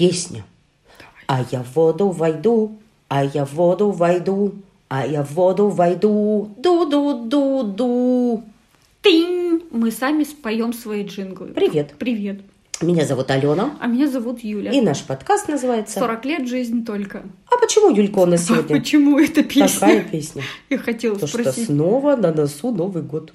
Песня. 0.00 0.44
А 1.26 1.44
я 1.50 1.62
в 1.62 1.74
воду 1.74 2.08
войду, 2.08 2.78
а 3.08 3.22
я 3.22 3.44
в 3.44 3.52
воду 3.52 3.90
войду, 3.90 4.54
а 4.88 5.06
я 5.06 5.22
в 5.22 5.32
воду 5.34 5.68
войду, 5.68 6.50
ду-ду-ду-ду. 6.56 8.42
Тынь! 9.02 9.60
Мы 9.70 9.90
сами 9.90 10.24
споем 10.24 10.72
свои 10.72 11.04
джинглы. 11.04 11.48
Привет. 11.48 11.96
Привет. 11.98 12.40
Меня 12.80 13.04
зовут 13.04 13.30
Алена, 13.30 13.76
А 13.78 13.86
меня 13.88 14.08
зовут 14.08 14.42
Юля. 14.42 14.70
и 14.72 14.80
наш 14.80 15.02
подкаст 15.02 15.48
называется 15.48 15.98
40 16.00 16.24
лет 16.24 16.48
жизнь 16.48 16.82
только. 16.86 17.22
«А 17.50 17.58
почему 17.58 17.94
Юлька 17.94 18.20
у 18.20 18.26
нас 18.26 18.40
А 18.44 18.54
сегодня?» 18.54 18.78
почему 18.78 19.18
эта 19.18 19.42
песня? 19.42 19.68
Такая 19.68 20.00
песня. 20.02 20.42
Я 20.70 20.78
хотела 20.78 21.18
То 21.18 21.26
что 21.26 21.40
спросить. 21.40 21.66
снова 21.66 22.16
на 22.16 22.32
носу 22.32 22.70
Новый 22.70 23.02
год. 23.02 23.34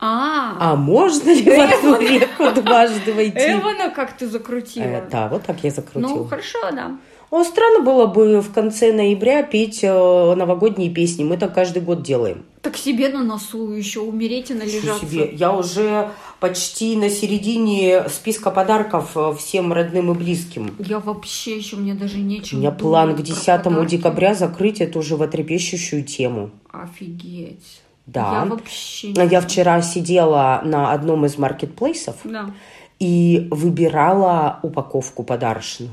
А, 0.00 0.56
А 0.72 0.76
можно 0.76 1.30
ли 1.30 1.42
в 1.42 1.60
одну 1.60 1.98
реку 2.00 2.60
дважды 2.60 3.12
войти? 3.12 3.38
Эвана, 3.38 3.90
как 3.90 4.16
ты 4.16 4.26
закрутила. 4.28 4.84
Э, 4.84 5.08
Да, 5.10 5.28
вот 5.28 5.42
так 5.44 5.62
я 5.62 5.70
Ну, 5.70 5.76
закрутила. 5.76 6.28
хорошо, 6.28 6.58
да. 6.72 6.96
О, 7.30 7.44
странно 7.44 7.80
было 7.84 8.06
бы 8.06 8.40
в 8.40 8.52
конце 8.52 8.92
ноября 8.92 9.44
петь 9.44 9.80
э, 9.84 9.88
новогодние 10.34 10.90
песни. 10.90 11.22
Мы 11.22 11.36
так 11.36 11.54
каждый 11.54 11.80
год 11.80 12.02
делаем. 12.02 12.42
Так 12.62 12.76
себе 12.76 13.08
на 13.08 13.22
носу 13.22 13.70
еще 13.72 14.00
умереть 14.00 14.50
и 14.50 14.54
належаться. 14.54 15.06
себе. 15.06 15.30
Я 15.32 15.52
уже 15.52 16.08
почти 16.40 16.96
на 16.96 17.08
середине 17.08 18.08
списка 18.08 18.50
подарков 18.50 19.12
э, 19.16 19.32
всем 19.38 19.72
родным 19.72 20.10
и 20.10 20.14
близким. 20.14 20.74
Я 20.80 20.98
вообще 20.98 21.56
еще, 21.56 21.76
мне 21.76 21.94
даже 21.94 22.16
У 22.16 22.20
нечем 22.22 22.58
меня 22.58 22.72
план 22.72 23.12
к 23.12 23.16
про 23.18 23.22
10 23.22 23.46
подарки. 23.46 23.90
декабря 23.90 24.34
закрыть 24.34 24.80
эту 24.80 25.00
животрепещущую 25.00 26.02
тему. 26.04 26.50
Офигеть. 26.72 27.82
Да. 28.06 28.40
Я 28.40 28.44
вообще 28.44 29.12
не... 29.12 29.26
Я 29.28 29.40
вчера 29.40 29.80
сидела 29.82 30.60
на 30.64 30.92
одном 30.92 31.26
из 31.26 31.38
маркетплейсов 31.38 32.16
Да. 32.24 32.50
и 32.98 33.46
выбирала 33.50 34.58
упаковку 34.62 35.22
подарочную. 35.22 35.90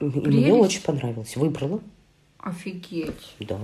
И 0.00 0.04
мне 0.04 0.20
Прелесть. 0.20 0.52
очень 0.52 0.82
понравилось. 0.82 1.36
Выбрала. 1.36 1.80
Офигеть. 2.38 3.34
Да. 3.40 3.56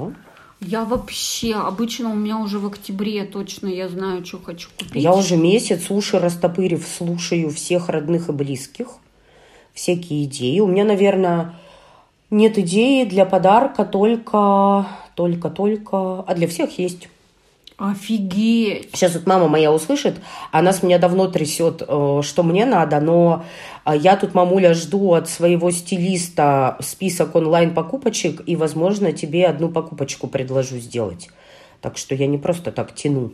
Я 0.61 0.85
вообще, 0.85 1.55
обычно 1.55 2.11
у 2.11 2.15
меня 2.15 2.39
уже 2.39 2.59
в 2.59 2.67
октябре 2.67 3.25
точно 3.25 3.69
я 3.69 3.89
знаю, 3.89 4.25
что 4.27 4.39
хочу 4.39 4.71
купить. 4.77 5.01
Я 5.03 5.15
уже 5.15 5.37
месяц, 5.37 5.89
уши 5.91 6.19
растопырив, 6.19 6.87
слушаю 6.87 7.51
всех 7.51 7.89
родных 7.89 8.29
и 8.29 8.33
близких, 8.33 8.89
всякие 9.73 10.25
идеи. 10.25 10.59
У 10.59 10.67
меня, 10.67 10.85
наверное, 10.85 11.55
нет 12.31 12.59
идеи 12.59 13.05
для 13.05 13.25
подарка 13.25 13.85
только, 13.85 14.87
только, 15.15 15.49
только, 15.49 16.23
а 16.23 16.35
для 16.35 16.49
всех 16.49 16.77
есть. 16.79 17.09
Офигеть. 17.79 18.91
Сейчас 18.93 19.15
вот 19.15 19.27
мама 19.27 19.47
моя 19.47 19.73
услышит, 19.73 20.17
она 20.51 20.73
с 20.73 20.83
меня 20.83 20.99
давно 20.99 21.29
трясет, 21.29 21.81
э, 21.87 22.21
что 22.25 22.43
мне 22.43 22.67
надо, 22.67 23.01
но 23.01 23.45
э, 23.87 23.97
я 23.97 24.17
тут, 24.17 24.35
мамуля, 24.35 24.75
жду 24.75 25.15
от 25.15 25.29
своего 25.29 25.71
стилиста 25.71 26.77
список 26.81 27.37
онлайн-покупочек, 27.37 28.43
и, 28.47 28.57
возможно, 28.57 29.13
тебе 29.13 29.47
одну 29.47 29.69
покупочку 29.69 30.27
предложу 30.27 30.79
сделать. 30.79 31.29
Так 31.81 31.99
что 31.99 32.17
я 32.17 32.27
не 32.27 32.37
просто 32.37 32.73
так 32.73 32.97
тяну. 32.97 33.31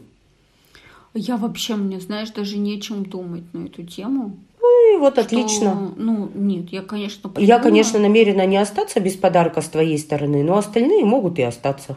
Я 1.15 1.39
вообще, 1.39 1.77
мне, 1.77 1.99
знаешь, 1.99 2.31
даже 2.31 2.59
нечем 2.59 3.05
думать 3.05 3.45
на 3.55 3.65
эту 3.65 3.83
тему. 3.83 4.37
Ну 4.61 4.95
и 4.95 4.99
вот 4.99 5.15
Что, 5.15 5.23
отлично. 5.23 5.93
Ну, 5.97 6.31
нет, 6.35 6.71
я, 6.71 6.83
конечно, 6.83 7.29
Я, 7.29 7.33
придумаю. 7.33 7.63
конечно, 7.63 7.99
намерена 7.99 8.45
не 8.45 8.59
остаться 8.59 9.01
без 9.01 9.15
подарка 9.15 9.63
с 9.63 9.69
твоей 9.69 9.99
стороны, 9.99 10.43
но 10.43 10.59
остальные 10.59 11.07
могут 11.07 11.39
и 11.39 11.43
остаться. 11.43 11.97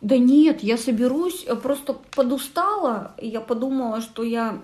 Да 0.00 0.16
нет, 0.16 0.62
я 0.62 0.78
соберусь, 0.78 1.46
просто 1.62 1.94
подустала. 2.14 3.14
и 3.18 3.28
Я 3.28 3.40
подумала, 3.40 4.00
что 4.00 4.22
я 4.22 4.60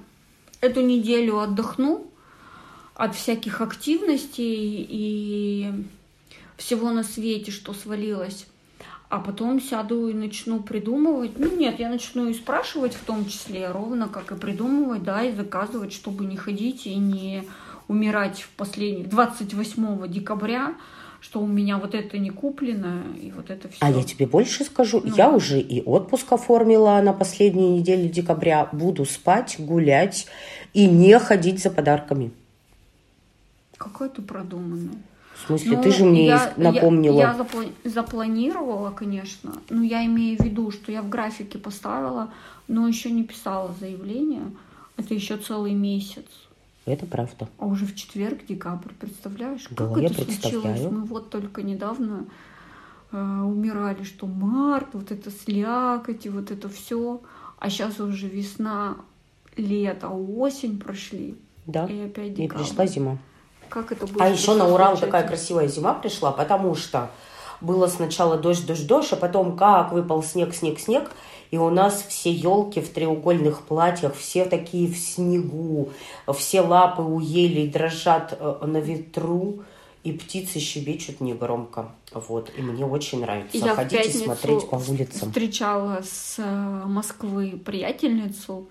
эту 0.61 0.81
неделю 0.81 1.41
отдохну 1.41 2.07
от 2.95 3.15
всяких 3.15 3.61
активностей 3.61 4.87
и 4.89 5.73
всего 6.57 6.91
на 6.91 7.03
свете, 7.03 7.51
что 7.51 7.73
свалилось. 7.73 8.47
А 9.09 9.19
потом 9.19 9.61
сяду 9.61 10.09
и 10.09 10.15
начну 10.15 10.61
придумывать. 10.61 11.39
Ну 11.39 11.55
нет, 11.57 11.79
я 11.79 11.89
начну 11.89 12.29
и 12.29 12.35
спрашивать 12.35 12.95
в 12.95 13.05
том 13.05 13.27
числе, 13.27 13.71
ровно 13.71 14.09
как 14.09 14.33
и 14.33 14.37
придумывать, 14.37 15.03
да, 15.03 15.23
и 15.23 15.35
заказывать, 15.35 15.93
чтобы 15.93 16.25
не 16.25 16.37
ходить 16.37 16.87
и 16.87 16.95
не 16.95 17.45
умирать 17.87 18.41
в 18.41 18.49
последний 18.51 19.05
28 19.05 20.09
декабря, 20.09 20.75
что 21.25 21.41
у 21.41 21.47
меня 21.47 21.79
вот 21.79 21.95
это 21.95 22.19
не 22.19 22.29
куплено, 22.29 23.03
и 23.19 23.33
вот 23.35 23.49
это 23.49 23.67
все. 23.69 23.79
А 23.81 23.91
я 23.91 24.03
тебе 24.03 24.27
больше 24.27 24.63
скажу, 24.63 25.01
Ну. 25.03 25.15
я 25.17 25.31
уже 25.33 25.59
и 25.59 25.83
отпуск 25.83 26.31
оформила 26.33 27.01
на 27.01 27.15
последней 27.15 27.79
неделе 27.79 28.11
декабря. 28.11 28.69
Буду 28.73 29.07
спать, 29.07 29.57
гулять 29.59 30.27
и 30.75 30.87
не 30.87 31.19
ходить 31.19 31.63
за 31.63 31.71
подарками. 31.71 32.31
Какой 33.79 34.11
ты 34.11 34.21
продуманный. 34.21 34.99
В 35.35 35.47
смысле, 35.47 35.77
Ну, 35.79 35.83
ты 35.83 35.91
же 35.93 36.05
мне 36.05 36.27
я- 36.27 36.53
напомнила. 36.59 37.19
Я, 37.19 37.33
я 37.33 37.39
запла- 37.39 37.73
запланировала, 37.85 38.91
конечно, 38.91 39.55
но 39.71 39.83
я 39.83 40.05
имею 40.05 40.37
в 40.37 40.45
виду, 40.45 40.71
что 40.71 40.93
я 40.93 41.01
в 41.01 41.09
графике 41.09 41.59
поставила, 41.59 42.29
но 42.69 42.87
еще 42.87 43.11
не 43.11 43.25
писала 43.25 43.75
заявление. 43.81 44.43
Это 44.99 45.15
еще 45.15 45.39
целый 45.39 45.73
месяц. 45.73 46.27
Это 46.87 47.07
правда. 47.07 47.49
А 47.59 47.67
уже 47.67 47.87
в 47.87 47.95
четверг, 47.95 48.45
декабрь, 48.47 48.93
представляешь? 48.99 49.67
Да, 49.71 49.89
как 49.89 49.97
я 49.99 50.07
это 50.07 50.15
случилось? 50.17 50.41
представляю. 50.41 50.91
Мы 50.91 51.05
вот 51.05 51.31
только 51.31 51.63
недавно 51.63 52.27
э, 53.11 53.17
умирали, 53.17 54.03
что 54.03 54.27
март, 54.27 54.89
вот 54.93 55.11
это 55.11 55.31
слякоть 55.31 56.27
и 56.27 56.29
вот 56.29 56.51
это 56.51 56.69
все. 56.69 57.23
А 57.59 57.71
сейчас 57.71 58.01
уже 58.01 58.29
весна, 58.29 58.97
лето, 59.57 60.09
осень 60.11 60.79
прошли. 60.79 61.39
Да. 61.67 61.87
И 61.87 62.01
опять 62.01 62.33
И 62.33 62.43
декабрь. 62.43 62.65
пришла 62.65 62.87
зима. 62.87 63.19
Как 63.71 63.91
это 63.91 64.07
будет? 64.07 64.21
А 64.21 64.29
еще 64.29 64.55
на 64.55 64.69
Урал 64.69 64.99
такая 64.99 65.27
красивая 65.27 65.69
зима 65.69 65.95
пришла, 65.95 66.33
потому 66.33 66.75
что 66.75 67.11
было 67.61 67.87
сначала 67.87 68.37
дождь, 68.37 68.67
дождь, 68.67 68.87
дождь, 68.87 69.13
а 69.13 69.17
потом 69.17 69.57
как 69.57 69.93
выпал 69.93 70.23
снег, 70.23 70.55
снег, 70.55 70.79
снег, 70.79 71.11
и 71.51 71.59
у 71.59 71.71
нас 71.71 72.05
все 72.09 72.33
елки 72.33 72.81
в 72.81 72.89
треугольных 72.91 73.63
платьях, 73.63 74.17
все 74.17 74.45
такие 74.45 74.89
в 74.89 74.97
снегу, 74.97 75.91
все 76.33 76.61
лапы 76.61 77.03
у 77.03 77.21
елей 77.21 77.69
дрожат 77.69 78.37
э, 78.39 78.67
на 78.67 78.79
ветру, 78.79 79.63
и 80.05 80.13
птицы 80.13 80.59
щебечут 80.59 81.21
негромко. 81.21 81.93
Вот, 82.13 82.53
и 82.57 82.61
мне 82.61 82.85
очень 82.85 83.21
нравится. 83.21 83.57
Я 83.57 83.75
Ходите 83.75 84.11
смотреть 84.11 84.69
по 84.69 84.77
улицам. 84.77 85.31
встречала 85.31 86.03
с 86.03 86.37
э, 86.39 86.83
Москвы 86.87 87.59
приятельницу 87.65 88.69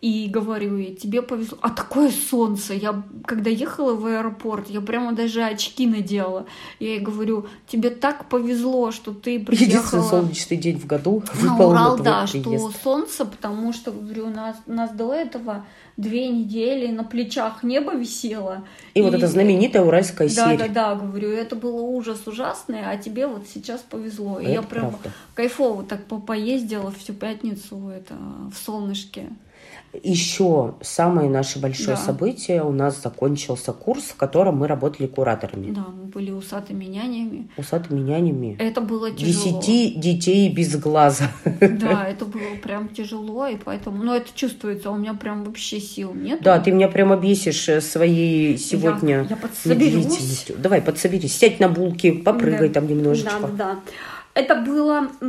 и 0.00 0.28
говорю 0.28 0.76
ей, 0.76 0.94
тебе 0.94 1.22
повезло. 1.22 1.58
А 1.60 1.70
такое 1.70 2.10
солнце. 2.10 2.74
Я 2.74 3.02
когда 3.24 3.50
ехала 3.50 3.94
в 3.94 4.06
аэропорт, 4.06 4.70
я 4.70 4.80
прямо 4.80 5.12
даже 5.12 5.42
очки 5.42 5.88
надела. 5.88 6.46
Я 6.78 6.90
ей 6.90 7.00
говорю, 7.00 7.46
тебе 7.66 7.90
так 7.90 8.28
повезло, 8.28 8.92
что 8.92 9.12
ты 9.12 9.32
Единственный 9.34 9.56
приехала 9.66 10.02
солнечный 10.08 10.56
день 10.56 10.78
в 10.78 10.86
году 10.86 11.24
на 11.26 11.50
выпал 11.50 11.70
Урал, 11.70 11.90
на 11.90 11.94
твой 11.96 12.04
да, 12.04 12.26
приезд. 12.30 12.70
что 12.70 12.82
солнце, 12.84 13.24
потому 13.24 13.72
что, 13.72 13.90
говорю, 13.90 14.26
у 14.26 14.30
нас, 14.30 14.56
нас 14.66 14.92
до 14.92 15.12
этого 15.12 15.64
две 15.96 16.28
недели 16.28 16.92
на 16.92 17.02
плечах 17.02 17.64
небо 17.64 17.92
висело. 17.92 18.64
И, 18.94 19.02
вот 19.02 19.14
эта 19.14 19.26
знаменитая 19.26 19.82
уральская 19.82 20.28
Да, 20.28 20.46
серия. 20.52 20.68
да, 20.68 20.94
да, 20.94 20.94
говорю, 20.94 21.30
это 21.30 21.56
было 21.56 21.80
ужас 21.80 22.20
ужасный, 22.26 22.82
а 22.88 22.96
тебе 22.98 23.26
вот 23.26 23.46
сейчас 23.52 23.80
повезло. 23.80 24.38
И 24.38 24.44
Это 24.44 24.52
я 24.52 24.62
прям 24.62 24.90
правда. 24.90 25.10
кайфово 25.34 25.82
так 25.82 26.04
по- 26.04 26.20
поездила 26.20 26.92
всю 26.92 27.14
пятницу 27.14 27.88
это, 27.88 28.14
в 28.14 28.64
солнышке. 28.64 29.30
Еще 30.02 30.74
самое 30.82 31.30
наше 31.30 31.58
большое 31.58 31.96
Да. 31.96 32.02
событие 32.02 32.62
у 32.62 32.72
нас 32.72 33.02
закончился 33.02 33.72
курс, 33.72 34.04
в 34.04 34.16
котором 34.16 34.58
мы 34.58 34.66
работали 34.66 35.06
кураторами. 35.06 35.72
Да, 35.72 35.86
мы 35.88 36.04
были 36.04 36.30
усатыми 36.30 36.84
нянями. 36.84 37.48
Усатыми 37.56 38.00
нянями. 38.00 38.56
Это 38.60 38.80
было 38.82 39.10
тяжело. 39.10 39.26
Десяти 39.60 39.94
детей 39.94 40.52
без 40.52 40.76
глаза. 40.76 41.30
Да, 41.60 42.06
это 42.06 42.26
было 42.26 42.56
прям 42.62 42.88
тяжело, 42.90 43.46
и 43.46 43.56
поэтому, 43.56 44.02
ну, 44.04 44.14
это 44.14 44.28
чувствуется, 44.34 44.90
у 44.90 44.96
меня 44.96 45.14
прям 45.14 45.42
вообще 45.44 45.80
сил 45.80 46.12
нет. 46.14 46.42
Да, 46.42 46.60
ты 46.60 46.70
меня 46.70 46.88
прямо 46.88 47.16
бесишь 47.16 47.68
э, 47.68 47.80
своей 47.80 48.58
сегодня 48.58 49.26
я 49.28 49.36
подсоберусь. 49.36 49.94
медлительностью. 49.94 50.56
Давай, 50.58 50.82
подсоберись. 50.82 51.36
Сядь 51.36 51.60
на 51.60 51.68
булки, 51.68 52.12
попрыгай 52.12 52.68
Да. 52.68 52.74
там 52.74 52.88
немножечко. 52.88 53.40
Да, 53.40 53.48
да. 53.56 53.78
Это 54.34 54.54
было 54.54 55.08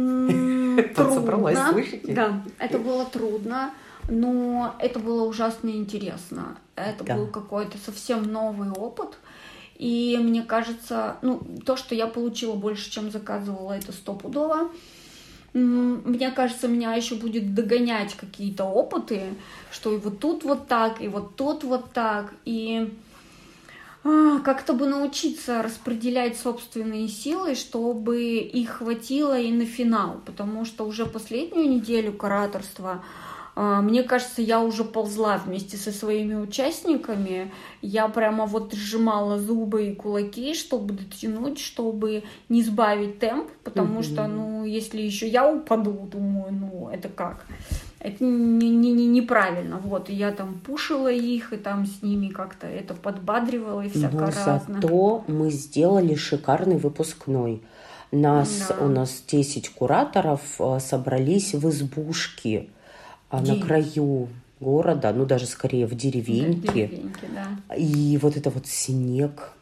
трудно. 0.96 2.14
Да, 2.14 2.44
это 2.60 2.78
было 2.78 3.06
трудно, 3.06 3.72
но 4.10 4.76
это 4.80 5.00
было 5.00 5.24
ужасно 5.24 5.70
интересно. 5.70 6.58
Это 6.76 7.04
Да. 7.04 7.16
был 7.16 7.28
какой-то 7.28 7.78
совсем 7.78 8.24
новый 8.24 8.70
опыт. 8.70 9.18
И 9.78 10.18
мне 10.22 10.42
кажется, 10.44 11.18
ну, 11.22 11.42
то, 11.66 11.78
что 11.78 11.96
я 11.96 12.08
получила 12.08 12.56
больше, 12.56 12.92
чем 12.92 13.12
заказывала, 13.12 13.74
это 13.74 13.92
стопудово. 13.94 14.70
Мне 15.54 16.32
кажется, 16.32 16.68
меня 16.68 16.94
еще 16.94 17.16
будет 17.16 17.56
догонять 17.56 18.14
какие-то 18.16 18.66
опыты, 18.66 19.22
что 19.72 19.94
и 19.94 19.98
вот 19.98 20.20
тут 20.20 20.44
вот 20.44 20.68
так, 20.68 21.02
и 21.02 21.08
вот 21.08 21.36
тут 21.36 21.64
вот 21.64 21.92
так. 21.92 22.34
И 22.46 22.94
а, 24.04 24.40
как-то 24.40 24.74
бы 24.74 24.86
научиться 24.86 25.62
распределять 25.62 26.38
собственные 26.38 27.08
силы, 27.08 27.56
чтобы 27.56 28.38
их 28.38 28.70
хватило 28.78 29.40
и 29.40 29.52
на 29.52 29.66
финал, 29.66 30.22
потому 30.26 30.66
что 30.66 30.86
уже 30.86 31.06
последнюю 31.06 31.70
неделю 31.70 32.14
кураторства 32.14 33.04
мне 33.56 34.04
кажется, 34.04 34.42
я 34.42 34.62
уже 34.62 34.84
ползла 34.84 35.38
вместе 35.38 35.76
со 35.76 35.92
своими 35.92 36.36
участниками. 36.36 37.52
Я 37.82 38.08
прямо 38.08 38.46
вот 38.46 38.74
сжимала 38.74 39.38
зубы 39.38 39.88
и 39.88 39.96
кулаки, 39.96 40.54
чтобы 40.54 40.94
дотянуть, 40.94 41.60
чтобы 41.60 42.24
не 42.48 42.64
сбавить 42.64 43.20
темп, 43.20 43.50
потому 43.64 44.02
что, 44.04 44.28
ну, 44.28 44.64
если 44.64 45.02
еще 45.02 45.28
я 45.28 45.52
упаду, 45.52 46.08
думаю, 46.12 46.54
ну, 46.54 46.90
это 46.90 47.10
как? 47.10 47.46
Это 48.00 48.24
не, 48.24 48.70
не, 48.70 48.94
не, 48.94 49.08
неправильно. 49.08 49.78
Вот, 49.78 50.10
и 50.10 50.14
я 50.14 50.32
там 50.32 50.54
пушила 50.66 51.12
их, 51.12 51.52
и 51.52 51.58
там 51.58 51.86
с 51.86 52.02
ними 52.02 52.30
как-то 52.30 52.66
это 52.66 52.94
подбадривала, 52.94 53.82
и 53.82 53.90
всякое 53.90 54.12
Но 54.12 54.26
разное. 54.28 54.62
зато 54.70 55.24
мы 55.28 55.50
сделали 55.50 56.16
шикарный 56.16 56.78
выпускной. 56.78 57.62
Нас, 58.12 58.68
Да. 58.70 58.86
У 58.86 58.88
нас 58.88 59.22
10 59.28 59.70
кураторов 59.70 60.42
э, 60.60 60.80
собрались 60.80 61.54
в 61.54 61.70
избушке 61.70 62.70
а, 63.30 63.42
на 63.42 63.60
краю 63.60 64.30
города, 64.60 65.14
ну 65.14 65.26
даже 65.26 65.46
скорее 65.46 65.86
в 65.86 65.96
деревеньке. 65.96 66.88
деревеньки, 66.88 67.28
да. 67.34 67.76
И 67.76 68.18
вот 68.22 68.38
это 68.38 68.50
вот 68.50 68.68
снег 68.68 69.54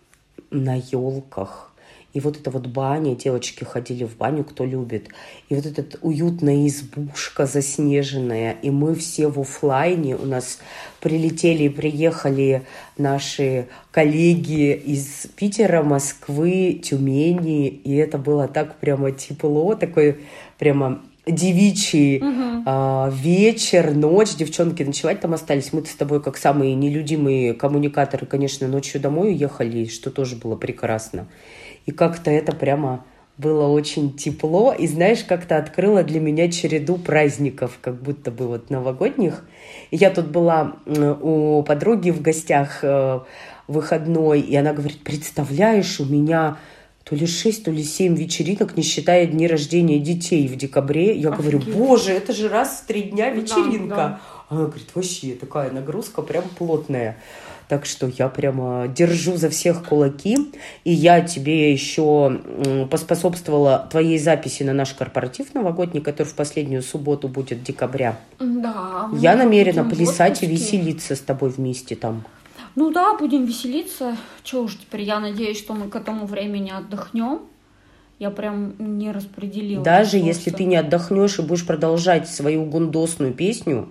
на 0.49 0.75
елках. 0.75 1.67
И 2.13 2.19
вот 2.19 2.35
эта 2.35 2.49
вот 2.49 2.65
баня, 2.65 3.15
девочки 3.15 3.63
ходили 3.63 4.03
в 4.03 4.17
баню, 4.17 4.43
кто 4.43 4.65
любит. 4.65 5.09
И 5.49 5.55
вот 5.55 5.67
эта 5.67 5.85
уютная 6.01 6.65
избушка 6.67 7.45
заснеженная. 7.45 8.53
И 8.63 8.71
мы 8.71 8.95
все 8.95 9.27
в 9.27 9.39
оффлайне. 9.39 10.15
У 10.15 10.25
нас 10.25 10.57
прилетели 10.99 11.65
и 11.65 11.69
приехали 11.69 12.63
наши 12.97 13.67
коллеги 13.91 14.73
из 14.73 15.27
Питера, 15.35 15.83
Москвы, 15.83 16.81
Тюмени. 16.83 17.67
И 17.67 17.95
это 17.97 18.17
было 18.17 18.47
так 18.47 18.79
прямо 18.79 19.11
тепло, 19.11 19.75
такой 19.75 20.21
прямо 20.57 21.03
девичий 21.27 22.21
а, 22.65 23.09
вечер, 23.13 23.93
ночь, 23.93 24.35
девчонки 24.35 24.83
ночевать 24.83 25.19
там 25.21 25.33
остались. 25.33 25.73
Мы-то 25.73 25.89
с 25.89 25.95
тобой, 25.95 26.21
как 26.21 26.37
самые 26.37 26.75
нелюдимые 26.75 27.53
коммуникаторы, 27.53 28.25
конечно, 28.25 28.67
ночью 28.67 28.99
домой 28.99 29.29
уехали, 29.29 29.85
что 29.85 30.11
тоже 30.11 30.35
было 30.35 30.55
прекрасно. 30.55 31.27
И 31.85 31.91
как-то 31.91 32.29
это 32.29 32.53
прямо 32.53 33.05
было 33.37 33.67
очень 33.67 34.13
тепло. 34.15 34.73
И 34.73 34.87
знаешь, 34.87 35.23
как-то 35.23 35.57
открыло 35.57 36.03
для 36.03 36.19
меня 36.19 36.49
череду 36.49 36.97
праздников, 36.97 37.77
как 37.81 38.01
будто 38.01 38.31
бы 38.31 38.47
вот 38.47 38.69
новогодних. 38.69 39.43
Я 39.91 40.09
тут 40.09 40.27
была 40.27 40.77
у 40.85 41.63
подруги 41.63 42.09
в 42.09 42.21
гостях 42.21 42.79
э, 42.81 43.19
выходной, 43.67 44.41
и 44.41 44.55
она 44.55 44.73
говорит, 44.73 45.03
представляешь, 45.03 45.99
у 45.99 46.05
меня 46.05 46.57
то 47.09 47.15
ли 47.15 47.25
6, 47.25 47.63
то 47.63 47.71
ли 47.71 47.83
7 47.83 48.15
вечеринок, 48.15 48.75
не 48.75 48.83
считая 48.83 49.25
дни 49.27 49.47
рождения 49.47 49.99
детей 49.99 50.47
в 50.47 50.55
декабре. 50.57 51.15
Я 51.15 51.31
говорю, 51.31 51.59
Офигеть. 51.59 51.75
боже, 51.75 52.11
это 52.11 52.33
же 52.33 52.49
раз 52.49 52.81
в 52.83 52.87
три 52.87 53.03
дня 53.03 53.29
Да, 53.29 53.31
вечеринка. 53.39 53.95
да. 53.95 54.21
Она 54.49 54.65
говорит, 54.65 54.87
вообще 54.93 55.31
такая 55.33 55.71
нагрузка 55.71 56.21
прям 56.21 56.43
плотная. 56.57 57.17
Так 57.69 57.85
что 57.85 58.07
я 58.07 58.29
прямо 58.29 58.87
держу 58.87 59.35
за 59.35 59.49
всех 59.49 59.83
кулаки. 59.85 60.37
И 60.85 60.93
я 60.93 61.19
тебе 61.19 61.71
еще 61.73 62.39
поспособствовала 62.89 63.87
твоей 63.91 64.17
записи 64.19 64.63
на 64.63 64.73
наш 64.73 64.93
корпоратив 64.93 65.53
новогодний, 65.53 66.01
который 66.01 66.27
в 66.27 66.33
последнюю 66.33 66.81
субботу 66.81 67.27
будет 67.27 67.63
декабря. 67.63 68.19
Да. 68.39 69.09
Я 69.13 69.35
намерена 69.35 69.83
плясать 69.83 70.43
и 70.43 70.45
веселиться 70.45 71.15
с 71.15 71.19
тобой 71.19 71.49
вместе 71.49 71.95
там. 71.95 72.23
Ну 72.77 72.91
да, 72.91 73.17
будем 73.17 73.45
веселиться. 73.45 74.15
Че 74.43 74.61
уж 74.61 74.77
теперь, 74.77 75.01
я 75.01 75.19
надеюсь, 75.19 75.57
что 75.57 75.73
мы 75.73 75.89
к 75.89 75.95
этому 75.95 76.27
времени 76.27 76.69
отдохнем. 76.69 77.39
Я 78.19 78.29
прям 78.29 78.75
не 78.77 79.11
распределила. 79.11 79.83
Даже 79.83 80.17
если 80.17 80.51
ты 80.51 80.63
не 80.65 80.75
отдохнешь 80.75 81.39
и 81.39 81.41
будешь 81.41 81.65
продолжать 81.65 82.29
свою 82.29 82.65
гундосную 82.65 83.33
песню, 83.33 83.89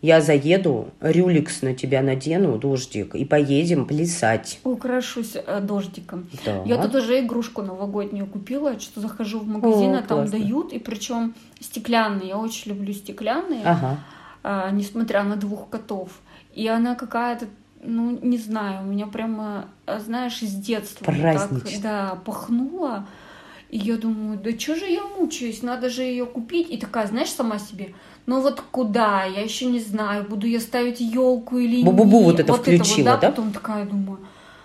я 0.00 0.22
заеду, 0.22 0.88
рюликс 1.02 1.60
на 1.60 1.74
тебя 1.74 2.00
надену, 2.00 2.56
дождик, 2.56 3.14
и 3.14 3.26
поедем 3.26 3.84
плясать. 3.86 4.58
Украшусь 4.64 5.32
э, 5.34 5.60
дождиком. 5.60 6.26
Да. 6.46 6.62
Я 6.64 6.78
тут 6.82 6.94
уже 6.94 7.20
игрушку 7.20 7.60
новогоднюю 7.60 8.26
купила, 8.26 8.80
что 8.80 9.00
захожу 9.00 9.40
в 9.40 9.46
магазин, 9.46 9.94
О, 9.94 9.98
а 9.98 10.02
там 10.02 10.18
классно. 10.20 10.38
дают, 10.38 10.72
и 10.72 10.78
причем 10.78 11.34
стеклянные. 11.60 12.28
Я 12.28 12.38
очень 12.38 12.72
люблю 12.72 12.94
стеклянные, 12.94 13.64
Ага. 13.64 13.98
а, 14.42 14.70
несмотря 14.70 15.24
на 15.24 15.36
двух 15.36 15.68
котов. 15.68 16.08
И 16.54 16.66
она 16.68 16.94
какая-то, 16.94 17.46
ну, 17.84 18.18
не 18.22 18.38
знаю, 18.38 18.82
у 18.86 18.90
меня 18.90 19.06
прямо, 19.06 19.66
а, 19.86 20.00
знаешь, 20.00 20.40
с 20.40 20.52
детства 20.54 21.04
вот 21.06 21.20
так, 21.20 21.82
да, 21.82 22.18
пахнула. 22.24 23.06
И 23.70 23.78
я 23.78 23.96
думаю, 23.96 24.38
да 24.38 24.56
что 24.56 24.76
же 24.76 24.86
я 24.86 25.02
мучаюсь, 25.18 25.62
надо 25.62 25.90
же 25.90 26.02
ее 26.02 26.26
купить. 26.26 26.70
И 26.70 26.76
такая, 26.76 27.06
знаешь, 27.06 27.30
сама 27.30 27.58
себе, 27.58 27.94
ну 28.26 28.40
вот 28.40 28.62
куда, 28.70 29.24
я 29.24 29.40
еще 29.40 29.66
не 29.66 29.80
знаю, 29.80 30.24
буду 30.28 30.46
я 30.46 30.60
ставить 30.60 31.00
елку 31.00 31.58
или 31.58 31.82
Бу-бу-бу 31.84 32.18
нет. 32.18 32.24
вот 32.24 32.40
это 32.40 32.52
включила, 32.54 33.04
да? 33.04 33.16
да? 33.16 33.30
Потом 33.30 33.52
такая 33.52 33.84
думаю, 33.84 34.20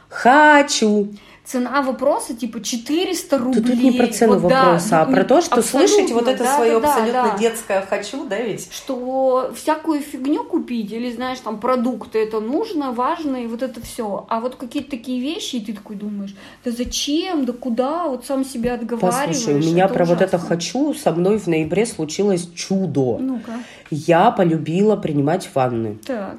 Хочу. 0.10 1.14
Цена 1.46 1.82
вопроса 1.82 2.36
типа 2.36 2.62
400 2.62 3.38
рублей. 3.40 3.56
Тут, 3.56 3.72
тут 3.72 3.82
не 3.82 3.92
про 3.92 4.06
цену 4.06 4.38
Вот 4.38 4.52
да, 4.52 4.66
вопроса, 4.66 5.02
а 5.02 5.06
ну, 5.08 5.14
про 5.16 5.24
то, 5.24 5.42
что 5.42 5.64
слышать 5.64 6.12
вот 6.12 6.28
это 6.28 6.44
да, 6.44 6.56
свое 6.56 6.74
да, 6.74 6.80
да, 6.80 6.90
абсолютно 6.90 7.32
да. 7.32 7.38
детское 7.40 7.82
хочу, 7.82 8.28
да 8.28 8.40
ведь? 8.40 8.72
Что 8.72 9.52
всякую 9.56 10.02
фигню 10.02 10.44
купить, 10.44 10.92
или 10.92 11.12
знаешь, 11.12 11.40
там 11.40 11.60
продукты, 11.60 12.20
это 12.20 12.40
нужно, 12.40 12.92
важно, 12.92 13.38
и 13.38 13.48
вот 13.48 13.64
это 13.64 13.82
все. 13.82 14.28
А 14.30 14.42
вот 14.42 14.58
какие-то 14.58 14.92
такие 14.92 15.20
вещи, 15.20 15.56
и 15.56 15.66
ты 15.66 15.74
такой 15.74 15.96
думаешь, 15.96 16.36
да 16.64 16.70
зачем, 16.70 17.46
да 17.46 17.54
куда, 17.54 18.04
вот 18.10 18.28
сам 18.28 18.46
себя 18.46 18.76
отговариваешь. 18.76 19.38
Послушай, 19.38 19.56
у 19.56 19.72
меня 19.74 19.88
про 19.88 20.06
вот 20.06 20.22
это 20.22 20.38
ужасно. 20.38 20.56
хочу 20.56 20.94
со 20.94 21.12
мной 21.14 21.40
в 21.40 21.48
ноябре 21.48 21.88
случилось 21.88 22.48
чудо. 22.54 23.18
Ну-ка, 23.20 23.54
Я 23.90 24.30
полюбила 24.30 24.98
принимать 24.98 25.50
ванны. 25.56 25.98
так. 26.06 26.38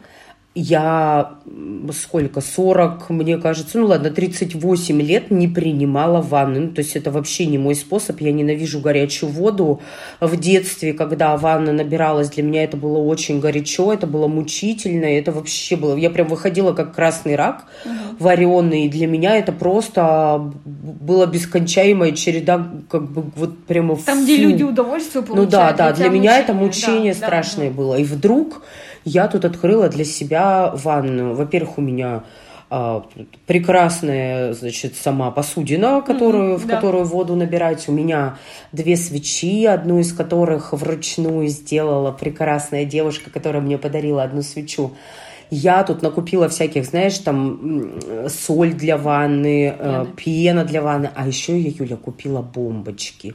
Я 0.53 1.35
сколько, 1.93 2.41
40, 2.41 3.09
мне 3.11 3.39
кажется, 3.39 3.79
ну 3.79 3.87
ладно, 3.87 4.11
38 4.11 5.01
лет 5.01 5.31
не 5.31 5.47
принимала 5.47 6.21
ванны. 6.21 6.59
Ну, 6.59 6.71
то 6.73 6.81
есть 6.81 6.97
это 6.97 7.13
вообще 7.13 7.47
не 7.47 7.57
мой 7.57 7.77
способ. 7.77 8.21
Я 8.21 8.33
ненавижу 8.33 8.81
горячую 8.81 9.31
воду. 9.31 9.81
В 10.21 10.37
детстве, 10.37 10.93
когда 10.93 11.37
ванна 11.37 11.73
набиралась, 11.73 12.31
для 12.31 12.43
меня 12.43 12.65
это 12.65 12.77
было 12.77 12.99
очень 12.99 13.39
горячо, 13.39 13.93
это 13.93 14.09
было 14.09 14.27
мучительно, 14.27 15.05
это 15.05 15.31
вообще 15.31 15.77
было... 15.77 15.97
Я 15.97 16.11
прям 16.11 16.27
выходила 16.27 16.73
как 16.73 16.97
красный 16.97 17.37
рак 17.37 17.67
вареный. 18.19 18.87
И 18.87 18.89
для 18.89 19.07
меня 19.07 19.37
это 19.37 19.53
просто 19.53 20.53
была 20.65 21.27
бескончаемая 21.27 22.11
череда, 22.11 22.67
как 22.89 23.09
бы 23.09 23.25
вот 23.37 23.57
прямо... 23.67 23.97
Там, 23.97 24.25
где 24.25 24.37
фу. 24.37 24.43
люди 24.43 24.65
удовольствие 24.65 25.25
Ну 25.29 25.47
да, 25.47 25.69
получают. 25.69 25.77
да, 25.77 25.93
для 25.93 26.09
меня 26.09 26.39
это 26.41 26.55
мучение. 26.55 26.91
мучение 26.91 27.15
Да, 27.15 27.21
да, 27.21 27.27
страшное 27.27 27.69
да. 27.69 27.77
было. 27.77 27.95
И 27.95 28.03
вдруг 28.03 28.63
я 29.05 29.29
тут 29.29 29.45
открыла 29.45 29.89
для 29.89 30.05
себя 30.05 30.73
ванну. 30.75 31.35
Во-первых, 31.35 31.79
у 31.79 31.81
меня 31.81 32.25
а, 32.73 33.05
прекрасная, 33.47 34.53
значит, 34.53 34.95
сама 34.95 35.33
посудина, 35.33 36.03
которую, 36.03 36.53
Мгм, 36.55 36.59
в 36.59 36.67
да. 36.67 36.77
которую 36.77 37.05
воду 37.05 37.35
набирать. 37.35 37.89
У 37.89 37.93
меня 37.93 38.37
две 38.71 38.97
свечи, 38.97 39.65
одну 39.67 39.99
из 39.99 40.13
которых 40.13 40.73
вручную 40.73 41.49
сделала 41.49 42.13
прекрасная 42.13 42.85
девушка, 42.85 43.31
которая 43.31 43.61
мне 43.61 43.77
подарила 43.77 44.23
одну 44.23 44.43
свечу. 44.43 44.93
Я 45.51 45.83
тут 45.83 46.03
накупила 46.03 46.49
всяких, 46.49 46.85
знаешь, 46.85 47.19
там 47.19 48.01
соль 48.29 48.73
для 48.73 48.97
ванны, 48.97 49.75
э, 49.77 49.77
Пена. 49.77 50.07
пена 50.17 50.65
для 50.65 50.81
ванны, 50.83 51.11
а 51.15 51.27
еще 51.27 51.59
я, 51.59 51.71
Юля, 51.71 51.97
купила 51.97 52.41
бомбочки. 52.41 53.35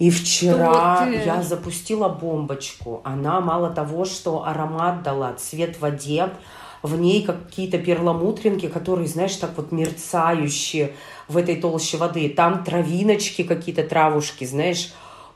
И 0.00 0.10
вчера 0.10 1.08
я 1.08 1.42
запустила 1.42 2.08
бомбочку. 2.08 3.00
Она 3.04 3.40
мало 3.40 3.70
того, 3.70 4.04
что 4.04 4.44
аромат 4.44 5.02
дала, 5.02 5.34
цвет 5.34 5.76
в 5.76 5.80
воде, 5.80 6.30
в 6.82 6.98
ней 6.98 7.22
какие-то 7.22 7.78
перламутринки, 7.78 8.66
которые, 8.66 9.06
знаешь, 9.06 9.36
так 9.36 9.52
вот 9.56 9.70
мерцающие 9.70 10.94
в 11.28 11.36
этой 11.36 11.56
толще 11.56 11.96
воды. 11.96 12.28
Там 12.28 12.64
травиночки 12.64 13.42
какие-то, 13.44 13.84
травушки, 13.84 14.44
знаешь. 14.44 14.92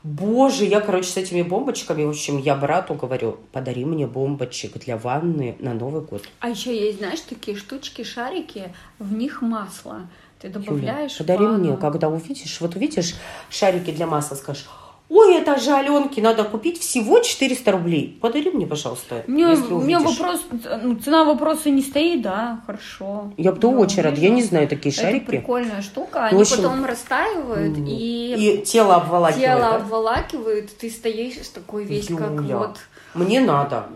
Боже, 0.07 0.63
я, 0.63 0.79
короче, 0.79 1.09
с 1.09 1.17
этими 1.17 1.41
бомбочками, 1.41 2.05
в 2.05 2.09
общем, 2.09 2.37
я 2.37 2.55
брату 2.55 2.93
говорю, 2.93 3.39
подари 3.51 3.83
мне 3.83 4.07
бомбочек 4.07 4.77
для 4.77 4.95
ванны 4.95 5.57
на 5.59 5.73
Новый 5.73 6.01
год. 6.01 6.23
А 6.39 6.47
еще 6.47 6.73
есть, 6.73 6.99
знаешь, 6.99 7.19
такие 7.19 7.57
штучки, 7.57 8.03
шарики, 8.03 8.73
в 8.99 9.11
них 9.11 9.41
масло. 9.41 10.07
Ты 10.39 10.47
Юля, 10.47 10.59
добавляешь 10.59 11.15
в 11.15 11.17
подари 11.17 11.43
ванну. 11.43 11.57
мне, 11.57 11.77
когда 11.77 12.07
увидишь, 12.07 12.61
вот 12.61 12.75
увидишь 12.77 13.15
шарики 13.49 13.91
для 13.91 14.07
масла, 14.07 14.35
скажешь, 14.35 14.65
ой, 15.09 15.35
это 15.35 15.57
же 15.59 15.71
Аленке 15.71 16.21
надо 16.21 16.43
купить 16.43 16.79
всего 16.79 17.19
400 17.19 17.71
рублей. 17.71 18.17
Подари 18.21 18.51
мне, 18.51 18.65
пожалуйста, 18.67 19.23
меня 19.27 19.51
увидишь. 19.99 20.19
вопрос, 20.19 20.41
ну, 20.83 20.95
цена 20.95 21.23
вопроса 21.23 21.69
не 21.69 21.81
стоит, 21.81 22.21
да, 22.21 22.61
хорошо. 22.65 23.31
Я 23.37 23.51
буду 23.51 23.71
Я 23.71 23.77
очень 23.77 24.01
рада. 24.01 24.19
Я 24.19 24.29
не 24.29 24.43
знаю 24.43 24.67
такие 24.67 24.91
Это 24.93 25.01
шарики. 25.01 25.25
прикольная 25.25 25.81
штука. 25.81 26.25
Они 26.25 26.41
общем, 26.41 26.57
потом 26.57 26.85
растаивают, 26.85 27.77
М, 27.77 27.85
и, 27.87 28.35
И 28.59 28.61
тело 28.63 28.95
обволакивает. 28.95 29.45
тело 29.45 29.59
да? 29.71 29.75
обволакивают, 29.77 30.77
ты 30.77 30.89
стоишь 30.89 31.47
такой 31.53 31.85
весь 31.85 32.07
как 32.07 32.31
Юля, 32.31 32.57
вот... 32.57 32.77
Мне 33.13 33.39
надо. 33.39 33.87